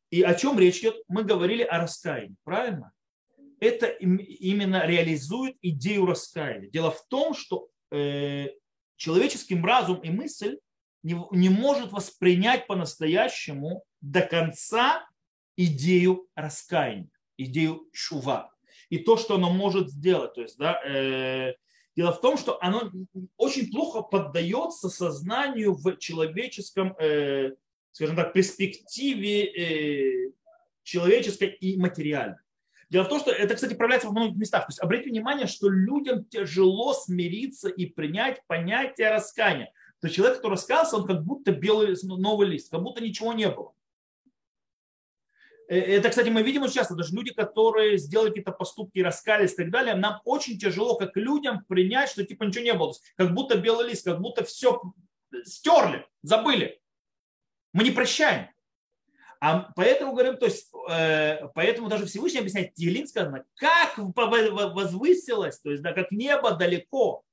и 0.09 0.23
о 0.23 0.33
чем 0.33 0.57
речь 0.57 0.79
идет? 0.79 0.95
Мы 1.07 1.23
говорили 1.23 1.61
о 1.61 1.79
раскаянии, 1.79 2.35
правильно? 2.43 2.91
это 3.59 3.87
именно 3.87 4.85
реализует 4.85 5.57
идею 5.61 6.05
раскаяния. 6.05 6.69
Дело 6.69 6.91
в 6.91 7.05
том, 7.07 7.33
что 7.33 7.69
э, 7.91 8.47
человеческим 8.99 9.65
разум 9.65 9.97
и 10.01 10.11
мысль 10.11 10.59
не, 11.01 11.17
не 11.31 11.49
может 11.49 11.91
воспринять 11.91 12.67
по-настоящему 12.67 13.83
до 14.01 14.21
конца 14.21 15.07
идею 15.55 16.27
раскаяния, 16.35 17.09
идею 17.37 17.87
чува. 17.93 18.51
И 18.89 18.99
то, 18.99 19.17
что 19.17 19.35
оно 19.35 19.51
может 19.51 19.89
сделать. 19.89 20.33
То 20.33 20.41
есть, 20.41 20.57
да, 20.57 20.81
э, 20.83 21.53
дело 21.95 22.11
в 22.11 22.21
том, 22.21 22.37
что 22.37 22.61
оно 22.61 22.91
очень 23.37 23.71
плохо 23.71 24.01
поддается 24.01 24.89
сознанию 24.89 25.73
в 25.73 25.95
человеческом, 25.97 26.93
э, 26.99 27.55
скажем 27.91 28.17
так, 28.17 28.33
перспективе 28.33 29.45
э, 29.45 30.31
человеческой 30.83 31.49
и 31.49 31.77
материальной. 31.77 32.39
Дело 32.89 33.03
в 33.03 33.09
том, 33.09 33.19
что 33.19 33.31
это, 33.31 33.53
кстати, 33.53 33.75
проявляется 33.75 34.07
во 34.07 34.13
многих 34.13 34.37
местах. 34.37 34.65
То 34.65 34.69
есть 34.71 34.79
обратите 34.79 35.11
внимание, 35.11 35.45
что 35.45 35.69
людям 35.69 36.25
тяжело 36.25 36.93
смириться 36.93 37.69
и 37.69 37.85
принять 37.85 38.41
понятие 38.47 39.11
раскаяния. 39.11 39.71
То 40.01 40.07
есть 40.07 40.15
человек, 40.15 40.37
который 40.37 40.53
раскаялся, 40.53 40.95
он 40.95 41.05
как 41.05 41.23
будто 41.23 41.51
белый 41.51 41.95
новый 42.03 42.47
лист, 42.47 42.71
как 42.71 42.81
будто 42.81 43.03
ничего 43.03 43.33
не 43.33 43.49
было. 43.49 43.73
Э, 45.67 45.77
это, 45.77 46.09
кстати, 46.09 46.29
мы 46.29 46.41
видим 46.41 46.67
часто, 46.67 46.95
даже 46.95 47.13
люди, 47.13 47.31
которые 47.31 47.97
сделали 47.97 48.29
какие-то 48.29 48.51
поступки, 48.51 48.99
раскались 48.99 49.53
и 49.53 49.57
так 49.57 49.69
далее, 49.69 49.95
нам 49.95 50.19
очень 50.25 50.57
тяжело, 50.57 50.95
как 50.95 51.15
людям, 51.15 51.63
принять, 51.65 52.09
что 52.09 52.25
типа 52.25 52.43
ничего 52.43 52.63
не 52.63 52.73
было. 52.73 52.93
Как 53.15 53.33
будто 53.33 53.57
белый 53.57 53.87
лист, 53.87 54.05
как 54.05 54.19
будто 54.19 54.43
все 54.43 54.81
стерли, 55.43 56.07
забыли. 56.23 56.81
Мы 57.73 57.83
не 57.83 57.91
прощаем. 57.91 58.47
А 59.41 59.71
поэтому 59.75 60.11
говорим, 60.11 60.37
то 60.37 60.45
есть, 60.45 60.69
э, 60.89 61.47
поэтому 61.55 61.87
даже 61.87 62.05
Всевышний 62.05 62.39
объясняет, 62.39 62.73
Тилин 62.73 63.07
сказано, 63.07 63.45
как 63.55 63.97
возвысилось, 63.97 65.59
то 65.61 65.71
есть, 65.71 65.81
да, 65.81 65.93
как 65.93 66.11
небо 66.11 66.51
далеко 66.51 67.23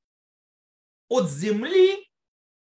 от 1.08 1.28
земли, 1.28 2.08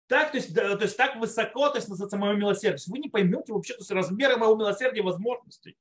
так, 0.08 0.32
то 0.32 0.38
есть, 0.38 0.52
да, 0.52 0.76
то 0.76 0.84
есть 0.84 0.96
так 0.96 1.16
высоко, 1.16 1.68
то 1.68 1.76
есть 1.76 1.88
называется 1.88 2.16
мое 2.16 2.34
милосердие. 2.34 2.82
Вы 2.88 2.98
не 2.98 3.08
поймете 3.10 3.52
вообще 3.52 3.74
то 3.74 3.80
есть, 3.80 3.90
размеры 3.90 4.36
моего 4.36 4.56
милосердия 4.56 5.00
и 5.00 5.04
возможностей. 5.04 5.76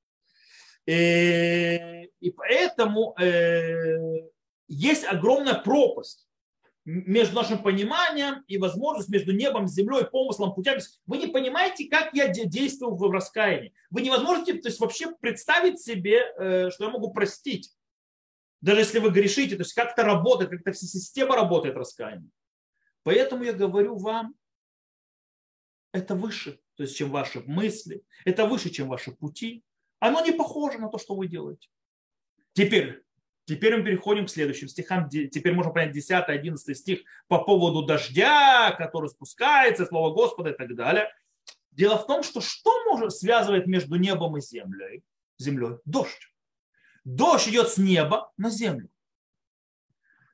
И, 0.86 0.92
э, 0.92 2.06
и 2.20 2.30
поэтому 2.30 3.16
э, 3.20 4.30
есть 4.68 5.06
огромная 5.06 5.56
пропасть 5.56 6.27
между 6.88 7.36
нашим 7.36 7.62
пониманием 7.62 8.46
и 8.48 8.58
возможностью, 8.58 9.14
между 9.14 9.34
небом, 9.34 9.68
землей, 9.68 10.06
помыслом, 10.06 10.54
путями. 10.54 10.82
Вы 11.06 11.18
не 11.18 11.28
понимаете, 11.28 11.90
как 11.90 12.14
я 12.14 12.30
действую 12.30 12.96
в 12.96 13.12
раскаянии. 13.12 13.74
Вы 13.90 14.04
не 14.04 14.10
можете 14.10 14.54
то 14.54 14.70
есть, 14.70 14.80
вообще 14.80 15.14
представить 15.20 15.82
себе, 15.82 16.34
э, 16.38 16.70
что 16.72 16.86
я 16.86 16.90
могу 16.90 17.12
простить. 17.12 17.74
Даже 18.62 18.80
если 18.80 19.00
вы 19.00 19.10
грешите, 19.10 19.58
то 19.58 19.64
есть 19.64 19.74
как 19.74 19.92
это 19.92 20.04
работает, 20.04 20.50
как 20.50 20.62
эта 20.62 20.72
вся 20.72 20.88
система 20.88 21.36
работает 21.36 21.76
раскаяние. 21.76 22.30
Поэтому 23.04 23.44
я 23.44 23.52
говорю 23.52 23.98
вам, 23.98 24.36
это 25.92 26.16
выше, 26.16 26.58
то 26.76 26.84
есть, 26.84 26.96
чем 26.96 27.12
ваши 27.12 27.42
мысли, 27.42 28.02
это 28.24 28.46
выше, 28.46 28.70
чем 28.70 28.88
ваши 28.88 29.12
пути. 29.12 29.62
Оно 30.00 30.24
не 30.24 30.32
похоже 30.32 30.78
на 30.78 30.88
то, 30.88 30.98
что 30.98 31.16
вы 31.16 31.28
делаете. 31.28 31.68
Теперь, 32.54 33.04
Теперь 33.48 33.78
мы 33.78 33.84
переходим 33.84 34.26
к 34.26 34.30
следующим 34.30 34.68
стихам. 34.68 35.10
Теперь 35.10 35.54
можно 35.54 35.72
понять 35.72 35.96
10-11 35.96 36.58
стих 36.74 37.00
по 37.30 37.42
поводу 37.42 37.86
дождя, 37.86 38.72
который 38.78 39.10
спускается, 39.10 39.86
слова 39.86 40.14
Господа 40.14 40.50
и 40.50 40.54
так 40.54 40.76
далее. 40.76 41.10
Дело 41.72 41.98
в 41.98 42.06
том, 42.08 42.24
что 42.24 42.42
что 42.42 42.84
может 42.84 43.14
связывает 43.14 43.66
между 43.66 43.96
небом 43.96 44.36
и 44.36 44.42
землей? 44.42 45.02
землей? 45.38 45.78
Дождь. 45.86 46.30
Дождь 47.06 47.48
идет 47.48 47.70
с 47.70 47.78
неба 47.78 48.34
на 48.36 48.50
землю. 48.50 48.90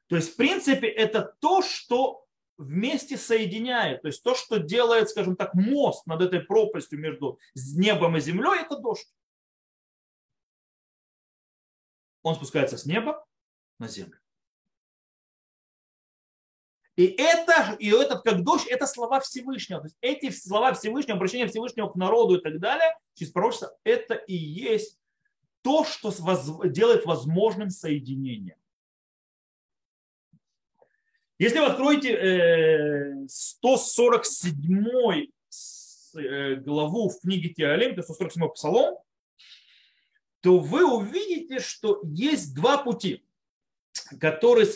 То 0.08 0.16
есть, 0.16 0.34
в 0.34 0.36
принципе, 0.36 0.88
это 0.88 1.36
то, 1.40 1.62
что 1.62 2.26
вместе 2.58 3.16
соединяет. 3.16 4.02
То 4.02 4.08
есть 4.08 4.24
то, 4.24 4.34
что 4.34 4.58
делает, 4.58 5.10
скажем 5.10 5.36
так, 5.36 5.54
мост 5.54 6.08
над 6.08 6.24
этой 6.24 6.40
пропастью 6.40 7.00
между 7.00 7.38
небом 7.54 8.18
и 8.18 8.22
землей, 8.22 8.62
это 8.62 8.80
дождь. 8.80 9.08
Он 12.24 12.36
спускается 12.36 12.78
с 12.78 12.86
неба 12.86 13.26
на 13.80 13.88
землю. 13.88 14.20
И 16.96 17.08
это, 17.08 17.76
и 17.80 17.90
этот 17.90 18.22
как 18.22 18.44
дождь, 18.44 18.68
это 18.68 18.86
слова 18.86 19.20
Всевышнего. 19.20 19.82
То 19.82 19.88
есть 19.88 19.98
эти 20.02 20.30
слова 20.30 20.74
Всевышнего, 20.74 21.16
обращение 21.18 21.48
Всевышнего 21.48 21.90
к 21.90 21.96
народу 21.96 22.38
и 22.38 22.42
так 22.42 22.60
далее, 22.60 22.96
через 23.16 23.32
пророчество, 23.32 23.76
это 23.84 24.14
и 24.14 24.36
есть 24.36 25.00
то, 25.64 25.86
что 25.86 26.12
делает 26.66 27.06
возможным 27.06 27.70
соединение. 27.72 28.58
Если 31.40 31.58
вы 31.60 31.66
откроете 31.66 33.26
147 33.28 34.88
э, 34.88 36.20
э, 36.20 36.56
главу 36.58 37.10
в 37.10 37.20
книге 37.22 37.50
Теолем, 37.50 37.94
это 37.94 38.04
147 38.04 38.50
псалом, 38.50 39.00
то 40.44 40.60
вы 40.60 40.86
увидите, 40.86 41.60
что 41.60 42.02
есть 42.04 42.54
два 42.54 42.78
пути. 42.78 43.26
которые 44.20 44.68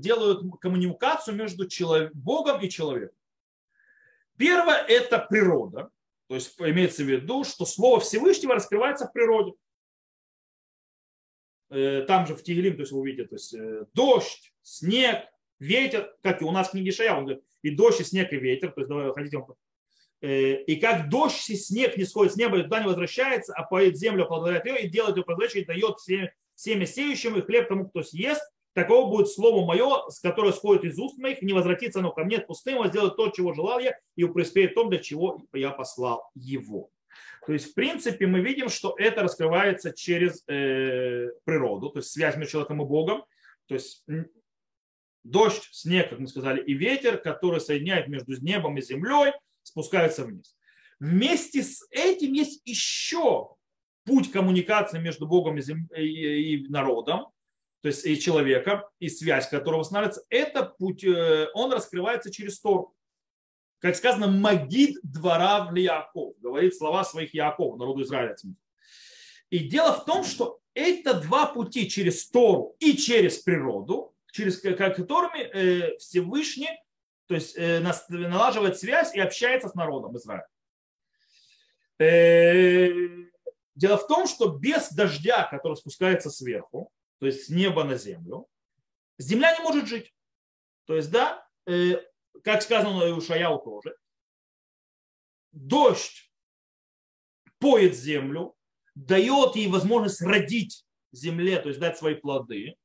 делают 0.00 0.60
коммуникацию 0.60 1.36
между 1.36 1.66
Богом 2.14 2.60
и 2.60 2.68
человеком. 2.68 3.16
Первое– 4.36 4.76
это 4.88 5.18
природа. 5.18 5.90
То 6.28 6.34
есть 6.34 6.54
имеется 6.58 7.04
в 7.04 7.06
виду, 7.06 7.44
что 7.44 7.64
Слово 7.64 8.00
Всевышнего 8.00 8.54
раскрывается 8.54 9.06
в 9.06 9.12
природе. 9.12 9.52
Там 11.68 12.26
же 12.26 12.34
в 12.36 12.42
Тигелим, 12.42 12.74
то 12.74 12.80
есть 12.80 12.92
вы 12.92 13.00
увидите, 13.00 13.24
то 13.24 13.34
есть 13.36 13.54
дождь, 13.92 14.52
снег, 14.62 15.24
ветер, 15.58 16.14
как 16.22 16.42
и 16.42 16.44
у 16.44 16.52
нас 16.52 16.68
в 16.68 16.72
книге 16.72 16.92
Шая, 16.92 17.14
он 17.14 17.24
говорит, 17.24 17.44
и 17.62 17.70
дождь, 17.70 18.00
и 18.00 18.04
снег, 18.04 18.32
и 18.32 18.36
ветер. 18.36 18.70
То 18.70 18.82
есть, 18.82 18.88
давай, 18.88 19.12
хотите, 19.12 19.38
и 20.26 20.76
как 20.76 21.08
дождь 21.08 21.48
и 21.50 21.56
снег 21.56 21.96
не 21.96 22.04
сходит 22.04 22.32
с 22.32 22.36
неба 22.36 22.58
и 22.58 22.62
туда 22.62 22.80
не 22.80 22.86
возвращается, 22.86 23.54
а 23.54 23.62
поет 23.62 23.96
землю, 23.96 24.24
оплодотворяет 24.24 24.66
ее 24.66 24.86
и 24.86 24.88
делает 24.88 25.16
ее 25.16 25.24
прозрачной, 25.24 25.62
и 25.62 25.66
дает 25.66 25.96
семя 26.54 26.86
сеющим 26.86 27.36
и 27.36 27.42
хлеб 27.42 27.68
тому, 27.68 27.88
кто 27.88 28.02
съест, 28.02 28.42
такого 28.72 29.10
будет 29.10 29.28
слово 29.28 29.64
мое, 29.64 30.02
которое 30.22 30.52
сходит 30.52 30.84
из 30.84 30.98
уст 30.98 31.18
моих, 31.18 31.42
не 31.42 31.52
возвратится 31.52 32.00
оно 32.00 32.12
ко 32.12 32.24
мне 32.24 32.40
пустым, 32.40 32.82
а 32.82 32.88
сделает 32.88 33.16
то, 33.16 33.30
чего 33.30 33.52
желал 33.52 33.78
я, 33.78 33.98
и 34.16 34.24
преуспеет 34.24 34.74
том, 34.74 34.90
для 34.90 34.98
чего 34.98 35.42
я 35.52 35.70
послал 35.70 36.30
его. 36.34 36.90
То 37.46 37.52
есть, 37.52 37.70
в 37.70 37.74
принципе, 37.74 38.26
мы 38.26 38.40
видим, 38.40 38.68
что 38.68 38.94
это 38.98 39.22
раскрывается 39.22 39.92
через 39.92 40.42
э, 40.48 41.28
природу, 41.44 41.90
то 41.90 42.00
есть 42.00 42.10
связь 42.10 42.36
между 42.36 42.52
человеком 42.52 42.82
и 42.82 42.84
Богом. 42.84 43.24
То 43.66 43.74
есть 43.74 44.04
дождь, 45.22 45.68
снег, 45.72 46.10
как 46.10 46.18
мы 46.18 46.26
сказали, 46.26 46.62
и 46.62 46.74
ветер, 46.74 47.18
который 47.18 47.60
соединяет 47.60 48.08
между 48.08 48.32
небом 48.42 48.78
и 48.78 48.82
землей, 48.82 49.32
спускаются 49.66 50.24
вниз. 50.24 50.56
Вместе 51.00 51.62
с 51.62 51.84
этим 51.90 52.32
есть 52.32 52.62
еще 52.64 53.50
путь 54.04 54.30
коммуникации 54.30 54.98
между 54.98 55.26
Богом 55.26 55.58
и, 55.58 56.66
народом, 56.68 57.26
то 57.82 57.88
есть 57.88 58.06
и 58.06 58.18
человеком, 58.18 58.82
и 58.98 59.08
связь 59.08 59.48
которого 59.48 59.82
становится, 59.82 60.22
это 60.30 60.64
путь, 60.64 61.04
э, 61.04 61.48
он 61.54 61.72
раскрывается 61.72 62.32
через 62.32 62.60
Тору. 62.60 62.94
Как 63.78 63.96
сказано, 63.96 64.28
магид 64.28 64.98
двора 65.02 65.66
в 65.66 65.74
Яков, 65.74 66.38
говорит 66.38 66.74
слова 66.76 67.04
своих 67.04 67.34
Яков, 67.34 67.76
народу 67.78 68.02
Израиля. 68.02 68.34
И 69.50 69.58
дело 69.58 69.92
в 69.92 70.04
том, 70.04 70.24
что 70.24 70.60
это 70.74 71.14
два 71.14 71.46
пути 71.46 71.88
через 71.88 72.28
Тору 72.28 72.76
и 72.78 72.96
через 72.96 73.38
природу, 73.38 74.14
через 74.32 74.58
которыми 74.60 75.40
э, 75.40 75.96
Всевышний 75.98 76.70
то 77.26 77.34
есть, 77.34 77.56
э, 77.56 77.80
налаживает 78.08 78.78
связь 78.78 79.14
и 79.14 79.20
общается 79.20 79.68
с 79.68 79.74
народом 79.74 80.16
Израиля. 80.16 80.48
Дело 83.76 83.98
в 83.98 84.06
том, 84.06 84.26
что 84.26 84.48
без 84.48 84.90
дождя, 84.92 85.44
который 85.44 85.76
спускается 85.76 86.30
сверху, 86.30 86.90
то 87.18 87.26
есть 87.26 87.46
с 87.46 87.48
неба 87.50 87.84
на 87.84 87.96
землю, 87.96 88.48
земля 89.18 89.54
не 89.56 89.62
может 89.62 89.86
жить. 89.86 90.14
То 90.86 90.96
есть, 90.96 91.10
да, 91.10 91.46
э, 91.66 92.00
как 92.42 92.62
сказано 92.62 93.14
у 93.14 93.20
Шаяу 93.20 93.58
тоже, 93.58 93.96
дождь 95.52 96.30
поет 97.58 97.96
землю, 97.96 98.54
дает 98.94 99.56
ей 99.56 99.68
возможность 99.68 100.22
родить 100.22 100.86
земле, 101.12 101.60
то 101.60 101.68
есть 101.68 101.80
дать 101.80 101.98
свои 101.98 102.14
плоды. 102.14 102.76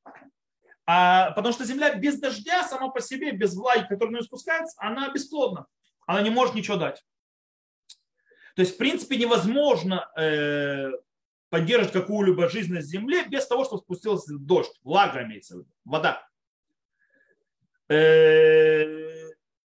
А, 0.84 1.30
потому 1.32 1.52
что 1.52 1.64
земля 1.64 1.94
без 1.94 2.18
дождя 2.18 2.64
сама 2.64 2.88
по 2.88 3.00
себе, 3.00 3.32
без 3.32 3.54
влаги, 3.54 3.82
которая 3.82 4.10
на 4.10 4.16
нее 4.16 4.24
спускается, 4.24 4.76
она 4.78 5.10
бесплодна. 5.10 5.66
Она 6.06 6.22
не 6.22 6.30
может 6.30 6.54
ничего 6.54 6.76
дать. 6.76 7.04
То 8.56 8.62
есть, 8.62 8.74
в 8.74 8.78
принципе, 8.78 9.16
невозможно 9.16 10.10
э, 10.16 10.90
поддерживать 11.48 11.92
какую-либо 11.92 12.48
жизнь 12.48 12.72
на 12.72 12.82
земле 12.82 13.24
без 13.24 13.46
того, 13.46 13.64
чтобы 13.64 13.82
спустился 13.82 14.34
дождь, 14.36 14.78
влага 14.82 15.22
имеется 15.22 15.54
в 15.54 15.58
виду, 15.60 15.70
вода. 15.84 16.28
Э, 17.88 19.12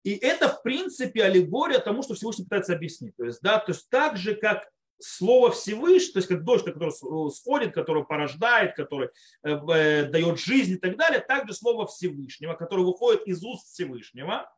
и 0.03 0.15
это, 0.15 0.47
в 0.47 0.61
принципе, 0.61 1.23
аллегория 1.23 1.79
тому, 1.79 2.03
что 2.03 2.13
Всевышний 2.13 2.45
пытается 2.45 2.73
объяснить. 2.73 3.15
То 3.17 3.25
есть, 3.25 3.41
да, 3.41 3.59
то 3.59 3.71
есть 3.71 3.89
так 3.89 4.15
же, 4.15 4.35
как 4.35 4.69
слово 4.99 5.51
Всевышний, 5.51 6.13
то 6.13 6.19
есть 6.19 6.27
как 6.27 6.43
дождь, 6.43 6.65
который 6.65 6.91
сходит, 7.31 7.73
который 7.73 8.05
порождает, 8.05 8.75
который 8.75 9.09
э, 9.43 10.05
дает 10.05 10.39
жизнь 10.39 10.73
и 10.73 10.77
так 10.77 10.97
далее, 10.97 11.19
также 11.19 11.53
слово 11.53 11.87
Всевышнего, 11.87 12.53
которое 12.53 12.83
выходит 12.83 13.27
из 13.27 13.43
уст 13.43 13.67
Всевышнего, 13.67 14.51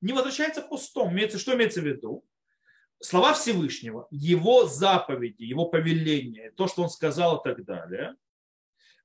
не 0.00 0.12
возвращается 0.12 0.62
пустом. 0.62 1.12
Имеется, 1.12 1.38
что 1.38 1.54
имеется 1.54 1.80
в 1.80 1.84
виду? 1.84 2.24
слова 3.00 3.34
Всевышнего, 3.34 4.06
его 4.10 4.66
заповеди, 4.66 5.42
его 5.42 5.66
повеления, 5.66 6.50
то, 6.56 6.66
что 6.66 6.82
он 6.82 6.90
сказал 6.90 7.38
и 7.38 7.42
так 7.44 7.64
далее, 7.64 8.14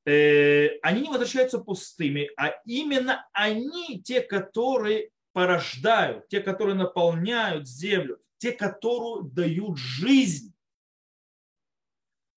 э, 0.06 0.80
они 0.82 1.02
не 1.02 1.10
возвращаются 1.10 1.60
пустыми, 1.60 2.30
а 2.38 2.54
именно 2.66 3.28
они 3.34 4.02
те, 4.02 4.22
которые 4.22 5.12
порождают, 5.34 6.28
те, 6.30 6.42
которые 6.42 6.76
наполняют 6.76 7.68
землю, 7.68 8.20
те, 8.38 8.52
которые 8.52 9.30
дают 9.30 9.78
жизнь, 9.78 10.51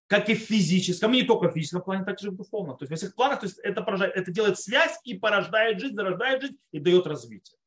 как 0.06 0.28
и 0.28 0.34
в 0.34 0.40
физическом, 0.40 1.12
и 1.14 1.22
не 1.22 1.26
только 1.26 1.48
в 1.48 1.54
физическом 1.54 1.82
плане, 1.82 2.04
так 2.04 2.18
же 2.18 2.28
и 2.28 2.30
в 2.30 2.36
духовном. 2.36 2.76
То 2.76 2.84
есть 2.84 2.90
во 2.90 2.96
всех 2.96 3.14
планах 3.14 3.40
то 3.40 3.46
есть 3.46 3.58
это, 3.58 3.82
порождает, 3.82 4.14
это 4.16 4.30
делает 4.30 4.58
связь 4.58 4.98
и 5.04 5.14
порождает 5.14 5.80
жизнь, 5.80 5.94
зарождает 5.94 6.42
жизнь 6.42 6.58
и 6.72 6.78
дает 6.78 7.06
развитие. 7.06 7.58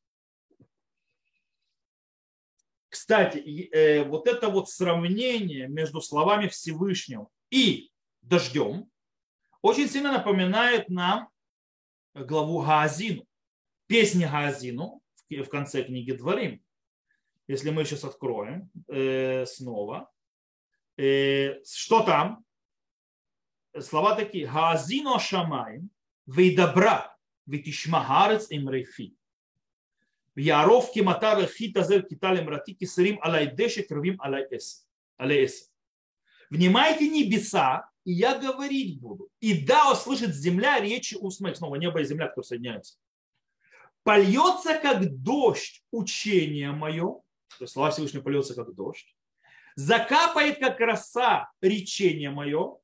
Кстати, 2.88 3.38
э, 3.38 4.04
вот 4.04 4.26
это 4.26 4.48
вот 4.48 4.70
сравнение 4.70 5.68
между 5.68 6.00
словами 6.00 6.48
Всевышнего 6.48 7.28
и 7.50 7.90
дождем 8.22 8.90
очень 9.60 9.88
сильно 9.88 10.12
напоминает 10.12 10.88
нам 10.88 11.28
главу 12.14 12.62
Гаазину, 12.62 13.26
песни 13.86 14.24
Гаазину 14.24 15.02
в 15.28 15.48
конце 15.48 15.82
книги 15.82 16.12
Дворим. 16.12 16.62
Если 17.46 17.70
мы 17.70 17.84
сейчас 17.84 18.04
откроем 18.04 18.70
э, 18.88 19.44
снова, 19.46 20.10
что 20.98 22.02
там? 22.02 22.44
Слова 23.78 24.16
такие. 24.16 24.46
Гаазину 24.46 25.14
Ашамаем, 25.14 25.90
Вейдабра, 26.26 27.16
Витишмагарец 27.46 28.50
им 28.50 28.68
рейфи. 28.68 29.14
Яров 30.34 30.92
киматар 30.92 31.46
хита 31.46 31.82
зер 31.82 32.02
киталем 32.02 32.48
рати 32.48 32.74
кисрим 32.74 33.18
алай 33.22 33.50
дешек 33.54 33.90
рвим 33.90 34.20
алай 34.20 34.46
эс. 34.50 34.86
Внимайте 36.50 37.08
небеса, 37.08 37.90
и 38.04 38.12
я 38.12 38.38
говорить 38.38 39.00
буду. 39.00 39.30
И 39.40 39.64
да, 39.66 39.92
услышит 39.92 40.34
земля 40.34 40.80
речи 40.80 41.14
уст 41.14 41.40
моих. 41.40 41.56
Снова 41.56 41.76
небо 41.76 42.00
и 42.00 42.04
земля, 42.04 42.28
которые 42.28 42.46
соединяются. 42.46 42.98
Польется, 44.02 44.78
как 44.78 45.22
дождь, 45.22 45.84
учение 45.90 46.72
мое. 46.72 47.20
То 47.58 47.64
есть 47.64 47.72
слова 47.72 47.90
Всевышнего 47.90 48.22
польется, 48.22 48.54
как 48.54 48.74
дождь. 48.74 49.14
Закапает, 49.78 50.58
как 50.58 50.80
роса, 50.80 51.52
речение 51.60 52.30
мое. 52.30 52.80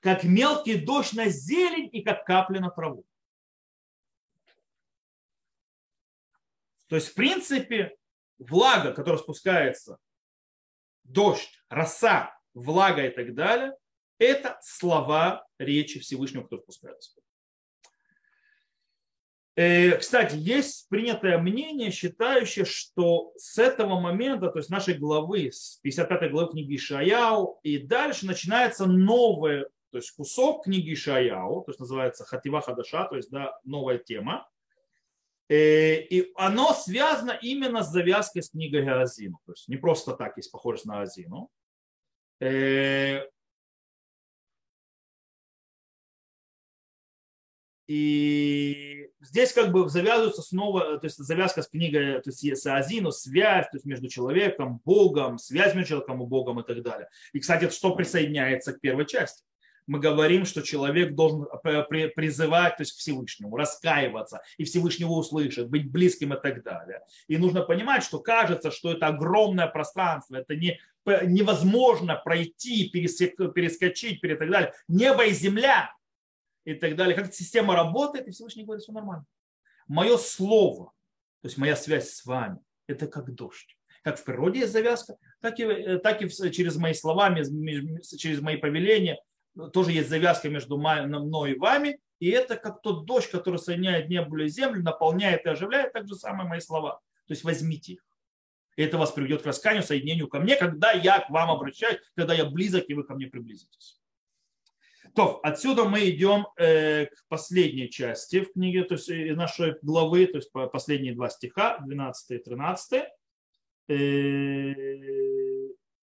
Как 0.00 0.24
мелкий 0.24 0.78
дождь 0.78 1.12
на 1.12 1.28
зелень 1.28 1.90
и 1.92 2.02
как 2.02 2.24
капля 2.24 2.60
на 2.60 2.70
траву. 2.70 3.04
То 6.86 6.96
есть, 6.96 7.08
в 7.08 7.14
принципе, 7.14 7.94
влага, 8.38 8.94
которая 8.94 9.20
спускается, 9.20 9.98
дождь, 11.04 11.62
роса, 11.68 12.34
влага 12.54 13.04
и 13.04 13.10
так 13.10 13.34
далее, 13.34 13.76
это 14.16 14.58
слова 14.62 15.46
речи 15.58 16.00
Всевышнего, 16.00 16.44
которые 16.44 16.62
спускаются. 16.62 17.20
Э, 19.54 19.96
кстати, 19.98 20.36
есть 20.36 20.88
принятое 20.88 21.38
мнение, 21.38 21.90
считающее, 21.90 22.64
что 22.64 23.32
с 23.36 23.58
этого 23.58 24.00
момента, 24.00 24.48
то 24.48 24.58
есть 24.58 24.70
нашей 24.70 24.94
главы, 24.94 25.50
с 25.52 25.78
55 25.82 26.30
главы 26.30 26.50
книги 26.50 26.76
Ишаяу, 26.76 27.58
и 27.62 27.78
дальше 27.78 28.26
начинается 28.26 28.86
новый, 28.86 29.64
то 29.90 29.98
есть 29.98 30.10
кусок 30.12 30.64
книги 30.64 30.94
Ишаяу, 30.94 31.62
то 31.62 31.70
есть 31.70 31.80
называется 31.80 32.24
Хатива 32.24 32.60
Хадаша, 32.62 33.04
то 33.04 33.16
есть 33.16 33.30
да, 33.30 33.58
новая 33.64 33.98
тема, 33.98 34.48
Э, 35.52 36.00
и 36.00 36.32
оно 36.36 36.72
связано 36.72 37.32
именно 37.42 37.82
с 37.82 37.90
завязкой 37.90 38.42
с 38.42 38.48
книгой 38.48 38.84
Газину. 38.84 39.38
То 39.44 39.52
есть 39.52 39.68
не 39.68 39.76
просто 39.76 40.14
так 40.14 40.38
есть 40.38 40.50
похожесть 40.50 40.86
на 40.86 41.00
Газину. 41.00 41.50
И 47.86 49.08
здесь 49.20 49.52
как 49.52 49.72
бы 49.72 49.88
завязывается 49.88 50.42
снова, 50.42 50.98
то 50.98 51.06
есть 51.06 51.18
завязка 51.18 51.62
с 51.62 51.68
книгой, 51.68 52.20
то 52.20 52.30
есть 52.30 52.44
с 52.44 52.66
Азину, 52.66 53.10
связь 53.10 53.66
то 53.66 53.76
есть 53.76 53.86
между 53.86 54.08
человеком, 54.08 54.80
Богом, 54.84 55.38
связь 55.38 55.74
между 55.74 55.90
человеком 55.90 56.22
и 56.22 56.26
Богом 56.26 56.60
и 56.60 56.64
так 56.64 56.82
далее. 56.82 57.08
И, 57.32 57.40
кстати, 57.40 57.68
что 57.70 57.94
присоединяется 57.94 58.72
к 58.72 58.80
первой 58.80 59.06
части 59.06 59.44
мы 59.86 59.98
говорим, 59.98 60.44
что 60.44 60.62
человек 60.62 61.14
должен 61.14 61.46
призывать 62.14 62.76
то 62.76 62.82
есть, 62.82 62.92
к 62.92 62.98
Всевышнему, 62.98 63.56
раскаиваться, 63.56 64.40
и 64.56 64.64
Всевышнего 64.64 65.10
услышать, 65.10 65.68
быть 65.68 65.90
близким 65.90 66.34
и 66.34 66.40
так 66.40 66.62
далее. 66.62 67.00
И 67.26 67.36
нужно 67.36 67.62
понимать, 67.62 68.04
что 68.04 68.20
кажется, 68.20 68.70
что 68.70 68.92
это 68.92 69.08
огромное 69.08 69.66
пространство, 69.66 70.36
это 70.36 70.54
не, 70.54 70.80
невозможно 71.04 72.16
пройти, 72.16 72.88
перескочить 72.88 74.22
и 74.22 74.34
так 74.34 74.50
далее. 74.50 74.72
Небо 74.88 75.24
и 75.24 75.32
земля. 75.32 75.92
И 76.64 76.74
так 76.74 76.96
далее, 76.96 77.16
как 77.16 77.32
система 77.32 77.74
работает, 77.74 78.28
и 78.28 78.30
Всевышний 78.30 78.64
говорит, 78.64 78.82
все 78.82 78.92
нормально. 78.92 79.24
Мое 79.88 80.16
слово, 80.16 80.92
то 81.40 81.48
есть 81.48 81.58
моя 81.58 81.76
связь 81.76 82.10
с 82.10 82.24
вами, 82.24 82.58
это 82.86 83.06
как 83.06 83.34
дождь. 83.34 83.76
Как 84.02 84.18
в 84.18 84.24
природе 84.24 84.60
есть 84.60 84.72
завязка, 84.72 85.16
так 85.40 85.58
и, 85.60 85.64
э, 85.64 85.98
так 85.98 86.22
и 86.22 86.28
через 86.50 86.76
мои 86.76 86.94
слова, 86.94 87.34
через 87.34 88.40
мои 88.40 88.56
повеления, 88.56 89.20
тоже 89.72 89.92
есть 89.92 90.08
завязка 90.08 90.48
между 90.48 90.78
мной 90.78 91.52
и 91.52 91.58
вами, 91.58 92.00
и 92.18 92.30
это 92.30 92.56
как 92.56 92.82
тот 92.82 93.04
дождь, 93.04 93.30
который 93.30 93.58
соединяет 93.58 94.08
небо 94.08 94.42
и 94.42 94.48
землю, 94.48 94.82
наполняет 94.82 95.44
и 95.44 95.48
оживляет, 95.48 95.92
так 95.92 96.06
же 96.06 96.14
самое 96.14 96.48
мои 96.48 96.60
слова. 96.60 97.00
То 97.26 97.32
есть 97.32 97.44
возьмите 97.44 97.94
их. 97.94 98.06
И 98.76 98.82
это 98.82 98.96
вас 98.96 99.10
приведет 99.12 99.42
к 99.42 99.46
расканию, 99.46 99.82
соединению 99.82 100.28
ко 100.28 100.38
мне, 100.38 100.56
когда 100.56 100.92
я 100.92 101.20
к 101.20 101.30
вам 101.30 101.50
обращаюсь, 101.50 101.98
когда 102.14 102.32
я 102.32 102.46
близок, 102.46 102.84
и 102.88 102.94
вы 102.94 103.04
ко 103.04 103.14
мне 103.14 103.26
приблизитесь. 103.26 104.00
То, 105.14 105.40
отсюда 105.42 105.84
мы 105.84 106.08
идем 106.08 106.46
э, 106.56 107.06
к 107.06 107.26
последней 107.28 107.90
части 107.90 108.40
в 108.40 108.52
книге, 108.52 108.84
то 108.84 108.94
есть 108.94 109.10
э, 109.10 109.34
нашей 109.34 109.74
главы, 109.82 110.26
то 110.26 110.38
есть 110.38 110.50
последние 110.72 111.14
два 111.14 111.28
стиха, 111.28 111.78
12 111.80 112.30
и 112.30 112.38
13. 112.38 113.02
Э, 113.88 114.74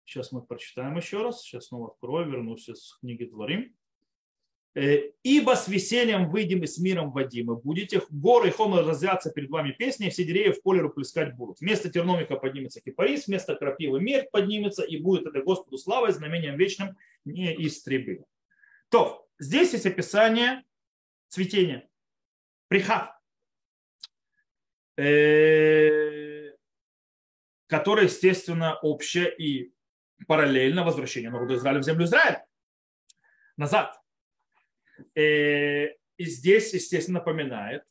сейчас 0.05 0.31
мы 0.33 0.42
прочитаем 0.42 0.97
еще 0.97 1.23
раз. 1.23 1.42
Сейчас 1.42 1.68
снова 1.68 1.92
открою, 1.92 2.31
вернусь 2.31 2.68
из 2.68 2.99
книги 3.01 3.25
Дворим. 3.25 3.75
Э, 4.75 5.11
«Ибо 5.23 5.55
с 5.57 5.68
весельем 5.68 6.31
выйдем 6.31 6.62
и 6.62 6.66
с 6.66 6.77
миром 6.77 7.11
вводим, 7.11 7.51
и 7.53 7.61
будете 7.62 8.03
горы 8.11 8.49
и 8.49 8.53
холмы 8.53 8.83
разрятся 8.83 9.31
перед 9.31 9.49
вами 9.49 9.73
песни, 9.73 10.09
и 10.09 10.11
все 10.11 10.25
деревья 10.25 10.53
в 10.53 10.61
поле 10.61 10.83
руплескать 10.83 11.35
будут. 11.35 11.61
Вместо 11.61 11.88
терномика 11.88 12.37
поднимется 12.37 12.83
кипарис, 12.83 13.27
вместо 13.27 13.55
крапивы 13.55 14.01
медь 14.01 14.31
поднимется, 14.31 14.83
и 14.83 14.99
будет 14.99 15.27
это 15.27 15.40
Господу 15.40 15.79
славой, 15.79 16.12
знамением 16.12 16.59
вечным 16.59 16.94
неистребимым». 17.25 18.27
То, 18.88 19.29
здесь 19.38 19.72
есть 19.72 19.87
описание 19.87 20.64
цветения, 21.29 21.88
прихав, 22.68 23.11
э, 24.96 26.53
которое, 27.66 28.05
естественно, 28.05 28.79
общее 28.81 29.35
и 29.37 29.72
параллельно 30.27 30.85
возвращению 30.85 31.33
народа 31.33 31.55
Израиля 31.57 31.81
в 31.81 31.85
землю 31.85 32.05
Израиля. 32.05 32.46
Назад. 33.57 34.01
Э, 35.14 35.87
и 36.16 36.24
здесь, 36.24 36.72
естественно, 36.74 37.18
напоминает 37.20 37.85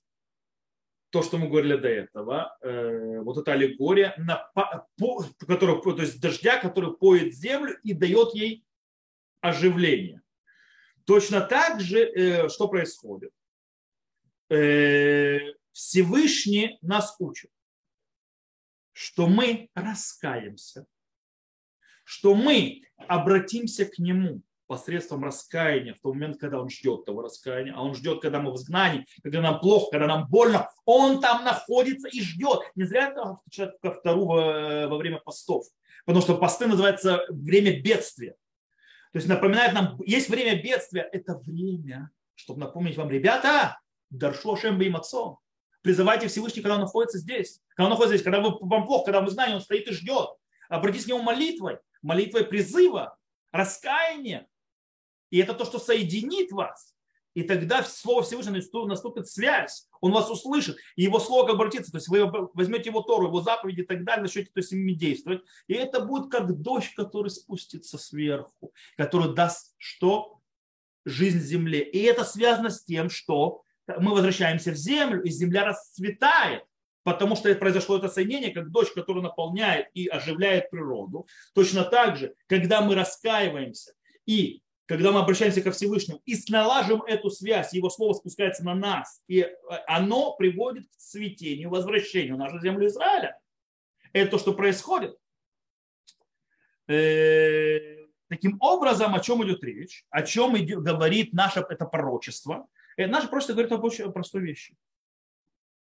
то, 1.09 1.23
что 1.23 1.37
мы 1.37 1.47
говорили 1.47 1.77
до 1.77 1.87
этого, 1.87 2.57
э, 2.61 3.19
вот 3.21 3.37
эта 3.37 3.53
аллегория, 3.53 4.13
на, 4.17 4.51
по, 4.53 5.23
которую, 5.47 5.81
то 5.81 6.01
есть 6.01 6.19
дождя, 6.19 6.59
который 6.59 6.95
поет 6.97 7.33
землю 7.33 7.77
и 7.83 7.93
дает 7.93 8.33
ей 8.33 8.65
оживление. 9.39 10.21
Точно 11.07 11.39
так 11.39 11.79
же, 11.79 11.99
э, 11.99 12.49
что 12.49 12.67
происходит? 12.67 13.31
Всевышний 15.71 16.77
нас 16.81 17.15
учит, 17.19 17.51
что 18.93 19.27
мы 19.27 19.69
раскаемся, 19.73 20.85
что 22.05 22.33
мы 22.33 22.81
обратимся 23.07 23.85
к 23.85 23.99
Нему 23.99 24.41
посредством 24.67 25.23
раскаяния, 25.23 25.93
в 25.93 26.01
тот 26.01 26.13
момент, 26.13 26.39
когда 26.39 26.61
он 26.61 26.69
ждет 26.69 27.05
того 27.05 27.21
раскаяния, 27.21 27.73
а 27.73 27.83
он 27.83 27.95
ждет, 27.95 28.21
когда 28.21 28.41
мы 28.41 28.51
в 28.51 28.55
изгнании, 28.55 29.05
когда 29.23 29.41
нам 29.41 29.59
плохо, 29.59 29.91
когда 29.91 30.07
нам 30.07 30.27
больно, 30.27 30.69
он 30.85 31.21
там 31.21 31.43
находится 31.43 32.07
и 32.09 32.21
ждет. 32.21 32.59
Не 32.75 32.83
зря 32.83 33.09
это 33.09 33.39
ко 33.81 33.91
втору 33.91 34.25
во, 34.25 34.87
во 34.87 34.97
время 34.97 35.19
постов, 35.19 35.65
потому 36.05 36.21
что 36.21 36.37
посты 36.37 36.67
называются 36.67 37.25
время 37.29 37.81
бедствия. 37.81 38.35
То 39.17 39.19
есть 39.19 39.29
напоминает 39.29 39.73
нам, 39.73 39.99
есть 40.05 40.29
время 40.29 40.61
бедствия, 40.61 41.01
это 41.11 41.39
время, 41.39 42.11
чтобы 42.35 42.59
напомнить 42.59 42.97
вам, 42.97 43.09
ребята, 43.09 43.79
Даршо 44.11 44.55
Шем 44.55 44.79
отцом. 44.95 45.39
Призывайте 45.81 46.27
Всевышний, 46.27 46.61
когда 46.61 46.75
он 46.75 46.81
находится 46.81 47.17
здесь. 47.17 47.59
Когда 47.69 47.85
он 47.85 47.89
находится 47.89 48.15
здесь, 48.15 48.23
когда 48.23 48.41
вам 48.41 48.85
плохо, 48.85 49.05
когда 49.05 49.21
мы 49.21 49.31
знаем, 49.31 49.55
он 49.55 49.61
стоит 49.61 49.87
и 49.87 49.91
ждет. 49.91 50.29
Обратитесь 50.69 51.05
к 51.05 51.07
нему 51.07 51.23
молитвой, 51.23 51.79
молитвой 52.03 52.45
призыва, 52.45 53.17
раскаяния, 53.51 54.45
и 55.31 55.39
это 55.39 55.55
то, 55.55 55.65
что 55.65 55.79
соединит 55.79 56.51
вас. 56.51 56.93
И 57.37 57.43
тогда 57.43 57.83
Слово 57.83 58.23
Всевышнего 58.23 58.87
наступит 58.87 59.27
связь. 59.27 59.87
Он 60.01 60.11
вас 60.11 60.27
услышит. 60.27 60.77
И 60.95 61.03
его 61.03 61.19
Слово 61.19 61.45
как 61.45 61.53
обратится. 61.57 61.91
То 61.91 61.99
есть 61.99 62.07
вы 62.07 62.27
возьмете 62.55 62.89
его 62.89 63.03
Тору, 63.03 63.27
его 63.27 63.41
заповеди 63.41 63.81
и 63.81 63.85
так 63.85 64.03
далее, 64.03 64.23
начнете 64.23 64.49
то 64.51 64.59
есть, 64.59 64.71
ими 64.73 64.93
действовать. 64.93 65.43
И 65.67 65.75
это 65.75 65.99
будет 65.99 66.31
как 66.31 66.51
дождь, 66.59 66.95
который 66.95 67.29
спустится 67.29 67.99
сверху. 67.99 68.73
Который 68.97 69.35
даст 69.35 69.75
что? 69.77 70.39
Жизнь 71.05 71.37
земле. 71.37 71.81
И 71.83 72.01
это 72.01 72.23
связано 72.23 72.71
с 72.71 72.83
тем, 72.83 73.07
что 73.11 73.61
мы 73.99 74.13
возвращаемся 74.13 74.71
в 74.71 74.75
землю, 74.75 75.21
и 75.21 75.29
земля 75.29 75.63
расцветает 75.63 76.63
потому 77.03 77.37
что 77.37 77.55
произошло 77.55 77.97
это 77.97 78.09
соединение, 78.09 78.51
как 78.51 78.69
дождь, 78.69 78.93
который 78.93 79.23
наполняет 79.23 79.87
и 79.93 80.07
оживляет 80.07 80.69
природу. 80.69 81.25
Точно 81.53 81.85
так 81.85 82.17
же, 82.17 82.33
когда 82.47 82.81
мы 82.81 82.95
раскаиваемся 82.95 83.93
и 84.25 84.61
когда 84.87 85.11
мы 85.11 85.19
обращаемся 85.19 85.61
ко 85.61 85.71
Всевышнему 85.71 86.21
и 86.25 86.35
налажим 86.47 87.03
эту 87.03 87.29
связь, 87.29 87.73
его 87.73 87.89
слово 87.89 88.13
спускается 88.13 88.63
на 88.63 88.73
нас, 88.73 89.21
и 89.27 89.41
э, 89.41 89.51
оно 89.85 90.33
приводит 90.35 90.87
к 90.87 90.95
цветению, 90.95 91.69
возвращению 91.69 92.37
нашу 92.37 92.59
землю 92.61 92.87
Израиля. 92.87 93.37
Это 94.13 94.31
то, 94.31 94.37
что 94.39 94.53
происходит. 94.53 95.17
Э, 96.87 98.05
таким 98.29 98.57
образом, 98.61 99.13
о 99.13 99.19
чем 99.19 99.45
идет 99.45 99.61
речь, 99.61 100.05
о 100.09 100.23
чем 100.23 100.53
говорит 100.53 101.33
наше 101.33 101.65
это 101.69 101.85
пророчество. 101.85 102.65
Э, 102.95 103.07
наше 103.07 103.27
пророчество 103.27 103.53
говорит 103.53 103.73
об 103.73 103.83
очень 103.83 104.09
простой 104.13 104.41
вещи. 104.41 104.77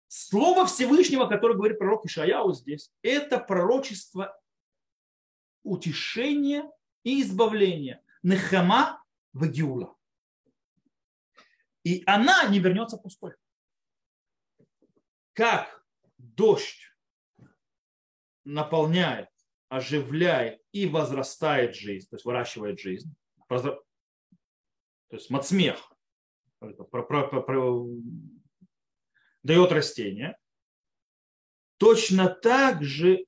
Слово 0.07 0.65
Всевышнего, 0.67 1.25
которое 1.25 1.55
говорит 1.55 1.79
пророк 1.79 2.05
Ишаяу 2.05 2.53
здесь, 2.53 2.91
это 3.01 3.39
пророчество 3.39 4.39
утешения 5.63 6.71
и 7.03 7.21
избавления. 7.21 8.01
Нехама 8.25 9.05
в 9.33 9.47
Гиула. 9.47 9.95
И 11.83 12.01
она 12.07 12.47
не 12.47 12.59
вернется 12.59 12.97
пустой. 12.97 13.35
Как 15.33 15.85
дождь 16.17 16.91
наполняет, 18.43 19.29
оживляет 19.69 20.59
и 20.71 20.87
возрастает 20.87 21.75
жизнь, 21.75 22.09
то 22.09 22.15
есть 22.15 22.25
выращивает 22.25 22.79
жизнь, 22.79 23.15
то 23.47 23.85
есть 25.11 25.29
мацмех, 25.29 25.93
дает 29.43 29.71
растение, 29.71 30.35
точно 31.77 32.29
так 32.29 32.83
же 32.83 33.25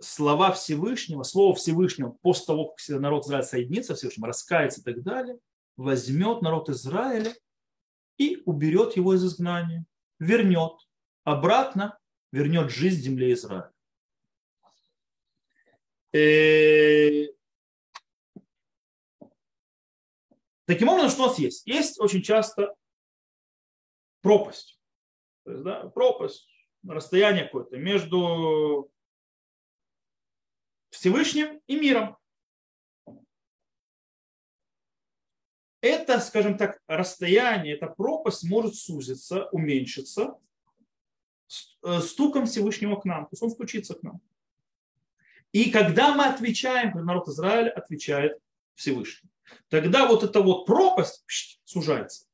слова 0.00 0.52
Всевышнего, 0.52 1.22
слово 1.22 1.54
Всевышнего 1.54 2.16
после 2.22 2.46
того, 2.46 2.68
как 2.68 3.00
народ 3.00 3.24
Израиля 3.24 3.44
соединится 3.44 3.94
Всевышним, 3.94 4.24
раскается 4.24 4.80
и 4.80 4.84
так 4.84 5.02
далее, 5.02 5.38
возьмет 5.76 6.42
народ 6.42 6.68
Израиля 6.68 7.34
и 8.16 8.42
уберет 8.46 8.96
его 8.96 9.14
из 9.14 9.24
изгнания, 9.24 9.84
вернет 10.18 10.72
обратно, 11.24 11.98
вернет 12.32 12.70
жизнь 12.70 13.00
земле 13.00 13.32
Израиля. 13.32 13.72
И... 16.12 16.18
Э, 16.18 17.26
таким 20.66 20.88
образом, 20.88 21.10
что 21.10 21.24
у 21.24 21.26
нас 21.26 21.38
есть? 21.38 21.66
Есть 21.66 22.00
очень 22.00 22.22
часто 22.22 22.74
пропасть. 24.22 24.80
То 25.44 25.52
есть, 25.52 25.64
да, 25.64 25.88
пропасть, 25.88 26.48
расстояние 26.86 27.44
какое-то 27.44 27.76
между 27.76 28.90
Всевышним 30.90 31.60
и 31.66 31.78
миром. 31.78 32.16
Это, 35.80 36.18
скажем 36.20 36.56
так, 36.58 36.80
расстояние, 36.88 37.76
эта 37.76 37.86
пропасть 37.86 38.42
может 38.44 38.74
сузиться, 38.74 39.46
уменьшиться 39.50 40.38
э, 41.84 42.00
стуком 42.00 42.46
Всевышнего 42.46 42.96
к 42.96 43.04
нам. 43.04 43.24
То 43.24 43.30
есть 43.32 43.42
он 43.42 43.50
стучится 43.50 43.94
к 43.94 44.02
нам. 44.02 44.20
И 45.52 45.70
когда 45.70 46.14
мы 46.14 46.26
отвечаем, 46.26 46.92
когда 46.92 47.04
народ 47.04 47.28
Израиля 47.28 47.70
отвечает 47.70 48.38
Всевышний, 48.74 49.30
тогда 49.68 50.06
вот 50.06 50.24
эта 50.24 50.40
вот 50.40 50.66
пропасть 50.66 51.24
сужается, 51.64 52.26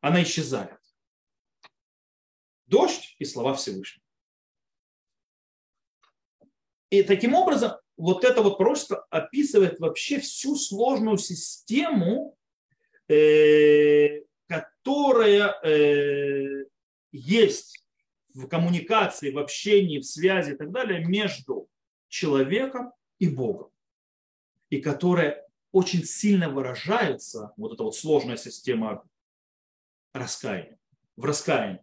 она 0.00 0.22
исчезает. 0.22 0.78
Дождь 2.66 3.16
и 3.18 3.24
слова 3.24 3.54
Всевышнего. 3.54 4.04
И 6.90 7.02
таким 7.02 7.34
образом 7.34 7.72
вот 7.96 8.24
это 8.24 8.42
вот 8.42 8.58
пророчество 8.58 9.06
описывает 9.10 9.80
вообще 9.80 10.20
всю 10.20 10.56
сложную 10.56 11.18
систему, 11.18 12.36
э, 13.08 14.22
которая 14.46 15.58
э, 15.62 16.66
есть 17.12 17.86
в 18.34 18.46
коммуникации, 18.48 19.30
в 19.30 19.38
общении, 19.38 19.98
в 19.98 20.04
связи 20.04 20.52
и 20.52 20.56
так 20.56 20.70
далее 20.70 21.04
между 21.04 21.68
человеком 22.08 22.92
и 23.18 23.28
Богом. 23.28 23.70
И 24.68 24.80
которая 24.80 25.46
очень 25.72 26.04
сильно 26.04 26.48
выражается 26.48 27.52
вот 27.56 27.72
эта 27.72 27.82
вот 27.82 27.96
сложная 27.96 28.36
система 28.36 29.04
раскаяния, 30.12 30.78
в 31.16 31.24
раскаянии. 31.24 31.82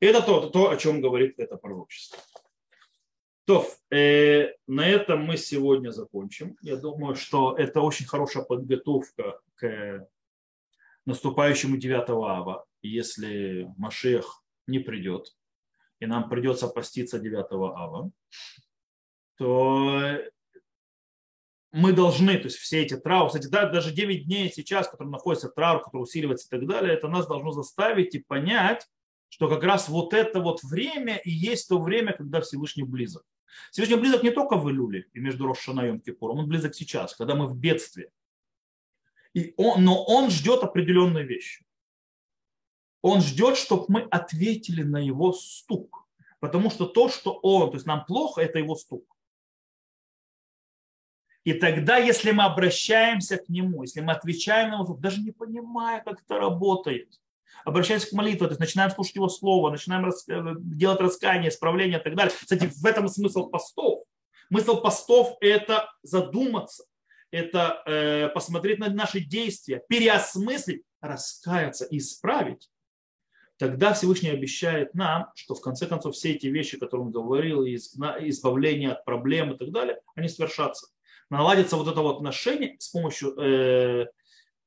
Это 0.00 0.22
то, 0.22 0.50
то, 0.50 0.70
о 0.70 0.76
чем 0.76 1.00
говорит 1.00 1.38
это 1.38 1.56
пророчество. 1.56 2.18
То, 3.46 3.64
э, 3.90 4.54
на 4.66 4.88
этом 4.88 5.22
мы 5.22 5.36
сегодня 5.36 5.90
закончим. 5.90 6.56
Я 6.62 6.76
думаю, 6.76 7.14
что 7.14 7.56
это 7.56 7.80
очень 7.80 8.04
хорошая 8.04 8.42
подготовка 8.42 9.40
к 9.54 10.08
наступающему 11.04 11.76
9 11.76 12.10
ава, 12.10 12.66
если 12.82 13.72
Машех 13.76 14.42
не 14.66 14.80
придет, 14.80 15.36
и 16.00 16.06
нам 16.06 16.28
придется 16.28 16.66
поститься 16.66 17.20
9 17.20 17.46
ава, 17.52 18.10
то 19.38 20.18
мы 21.70 21.92
должны, 21.92 22.38
то 22.38 22.44
есть 22.44 22.56
все 22.56 22.82
эти 22.82 22.96
травмы, 22.96 23.28
кстати, 23.28 23.46
да, 23.46 23.68
даже 23.68 23.92
9 23.92 24.24
дней 24.24 24.50
сейчас, 24.52 24.88
которые 24.88 25.12
находятся 25.12 25.50
траур, 25.50 25.82
который 25.82 26.02
усиливается 26.02 26.48
и 26.48 26.58
так 26.58 26.66
далее, 26.66 26.94
это 26.94 27.06
нас 27.06 27.28
должно 27.28 27.52
заставить 27.52 28.16
и 28.16 28.24
понять, 28.26 28.88
что 29.28 29.48
как 29.48 29.62
раз 29.62 29.88
вот 29.88 30.14
это 30.14 30.40
вот 30.40 30.64
время 30.64 31.18
и 31.18 31.30
есть 31.30 31.68
то 31.68 31.80
время, 31.80 32.12
когда 32.12 32.40
Всевышний 32.40 32.82
близок. 32.82 33.22
Всевышний 33.70 33.96
близок 33.96 34.22
не 34.22 34.30
только 34.30 34.56
в 34.56 34.70
Илюле 34.70 35.06
и 35.12 35.20
между 35.20 35.46
Рошана 35.46 35.82
и 35.82 35.98
Кипуром, 35.98 36.38
он 36.38 36.48
близок 36.48 36.74
сейчас, 36.74 37.14
когда 37.14 37.34
мы 37.34 37.46
в 37.46 37.56
бедстве. 37.56 38.10
И 39.34 39.52
он, 39.56 39.84
но 39.84 40.02
он 40.04 40.30
ждет 40.30 40.62
определенные 40.62 41.24
вещи. 41.24 41.66
Он 43.02 43.20
ждет, 43.20 43.56
чтобы 43.56 43.84
мы 43.88 44.00
ответили 44.02 44.82
на 44.82 44.98
его 44.98 45.32
стук. 45.32 46.08
Потому 46.40 46.70
что 46.70 46.86
то, 46.86 47.08
что 47.08 47.32
он, 47.32 47.70
то 47.70 47.76
есть 47.76 47.86
нам 47.86 48.04
плохо, 48.04 48.40
это 48.40 48.58
его 48.58 48.74
стук. 48.74 49.16
И 51.44 51.52
тогда, 51.54 51.96
если 51.98 52.32
мы 52.32 52.44
обращаемся 52.44 53.36
к 53.36 53.48
нему, 53.48 53.82
если 53.82 54.00
мы 54.00 54.12
отвечаем 54.12 54.70
на 54.70 54.74
его 54.74 54.84
стук, 54.84 55.00
даже 55.00 55.20
не 55.20 55.30
понимая, 55.30 56.02
как 56.02 56.22
это 56.22 56.38
работает, 56.38 57.20
обращаемся 57.64 58.08
к 58.08 58.12
молитве, 58.12 58.46
то 58.46 58.52
есть 58.52 58.60
начинаем 58.60 58.90
слушать 58.90 59.16
его 59.16 59.28
слово, 59.28 59.70
начинаем 59.70 60.04
рас... 60.04 60.28
Э, 60.28 60.54
делать 60.58 61.00
раскаяние, 61.00 61.50
исправление 61.50 61.98
и 61.98 62.02
так 62.02 62.14
далее. 62.14 62.34
Кстати, 62.38 62.70
в 62.74 62.84
этом 62.84 63.08
смысл 63.08 63.48
постов. 63.48 64.04
Смысл 64.48 64.80
постов– 64.80 65.36
это 65.40 65.90
задуматься, 66.02 66.84
это 67.30 67.82
э, 67.86 68.28
посмотреть 68.28 68.78
на 68.78 68.88
наши 68.88 69.20
действия, 69.20 69.82
переосмыслить, 69.88 70.82
раскаяться 71.00 71.84
и 71.84 71.98
исправить. 71.98 72.70
Тогда 73.58 73.94
Всевышний 73.94 74.30
обещает 74.30 74.94
нам, 74.94 75.30
что 75.34 75.54
в 75.54 75.60
конце 75.60 75.86
концов 75.86 76.14
все 76.14 76.32
эти 76.32 76.46
вещи, 76.46 76.78
которые 76.78 77.06
он 77.06 77.12
говорил, 77.12 77.64
избавление 77.64 78.92
от 78.92 79.04
проблем 79.04 79.52
и 79.52 79.56
так 79.56 79.72
далее, 79.72 79.98
они 80.14 80.28
свершатся. 80.28 80.88
Наладится 81.30 81.76
вот 81.76 81.88
это 81.88 82.00
вот 82.02 82.16
отношение 82.16 82.76
с 82.78 82.88
помощью 82.88 83.34
э, 83.40 84.06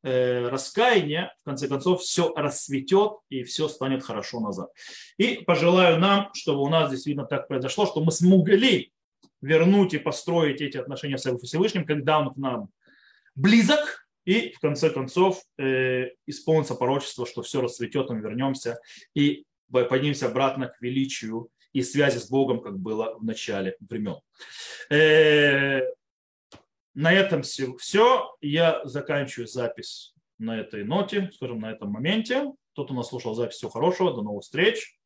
Э, 0.02 0.48
раскаяние, 0.48 1.34
в 1.42 1.46
конце 1.46 1.68
концов, 1.68 2.02
все 2.02 2.34
расцветет 2.34 3.18
и 3.30 3.44
все 3.44 3.68
станет 3.68 4.02
хорошо 4.02 4.40
назад. 4.40 4.70
И 5.18 5.44
пожелаю 5.46 6.00
нам, 6.00 6.30
чтобы 6.34 6.62
у 6.62 6.70
нас 6.70 6.90
действительно 6.90 7.26
так 7.26 7.50
произошло, 7.50 7.86
что 7.86 8.02
мы 8.02 8.14
смогли 8.14 8.94
вернуть 9.42 9.94
и 9.94 9.98
построить 9.98 10.62
эти 10.62 10.78
отношения 10.78 11.18
с 11.18 11.38
Всевышним, 11.40 11.86
когда 11.86 12.20
он 12.20 12.34
к 12.34 12.38
нам 12.38 12.70
близок, 13.36 14.08
и 14.24 14.54
в 14.54 14.60
конце 14.60 14.90
концов 14.90 15.42
э, 15.58 16.12
исполнится 16.26 16.76
порочество, 16.76 17.26
что 17.26 17.42
все 17.42 17.62
расцветет, 17.62 18.10
мы 18.10 18.20
вернемся 18.20 18.80
и 19.14 19.46
поднимемся 19.70 20.28
обратно 20.28 20.68
к 20.68 20.82
величию 20.82 21.50
и 21.74 21.82
связи 21.82 22.20
с 22.20 22.30
Богом, 22.30 22.62
как 22.62 22.80
было 22.80 23.18
в 23.18 23.24
начале 23.24 23.76
времен. 23.82 24.20
Э, 24.90 25.82
на 26.94 27.12
этом 27.12 27.44
все. 27.44 27.76
все. 27.78 28.36
Я 28.42 28.82
заканчиваю 28.86 29.48
запись 29.48 30.14
на 30.38 30.60
этой 30.60 30.84
ноте, 30.84 31.30
скажем, 31.34 31.60
на 31.60 31.72
этом 31.72 31.92
моменте. 31.92 32.46
Тот, 32.74 32.88
кто 32.88 32.94
нас 32.94 33.10
слушал 33.10 33.36
запись, 33.36 33.56
всего 33.56 33.72
хорошего, 33.72 34.14
до 34.14 34.22
новых 34.22 34.44
встреч. 34.44 34.99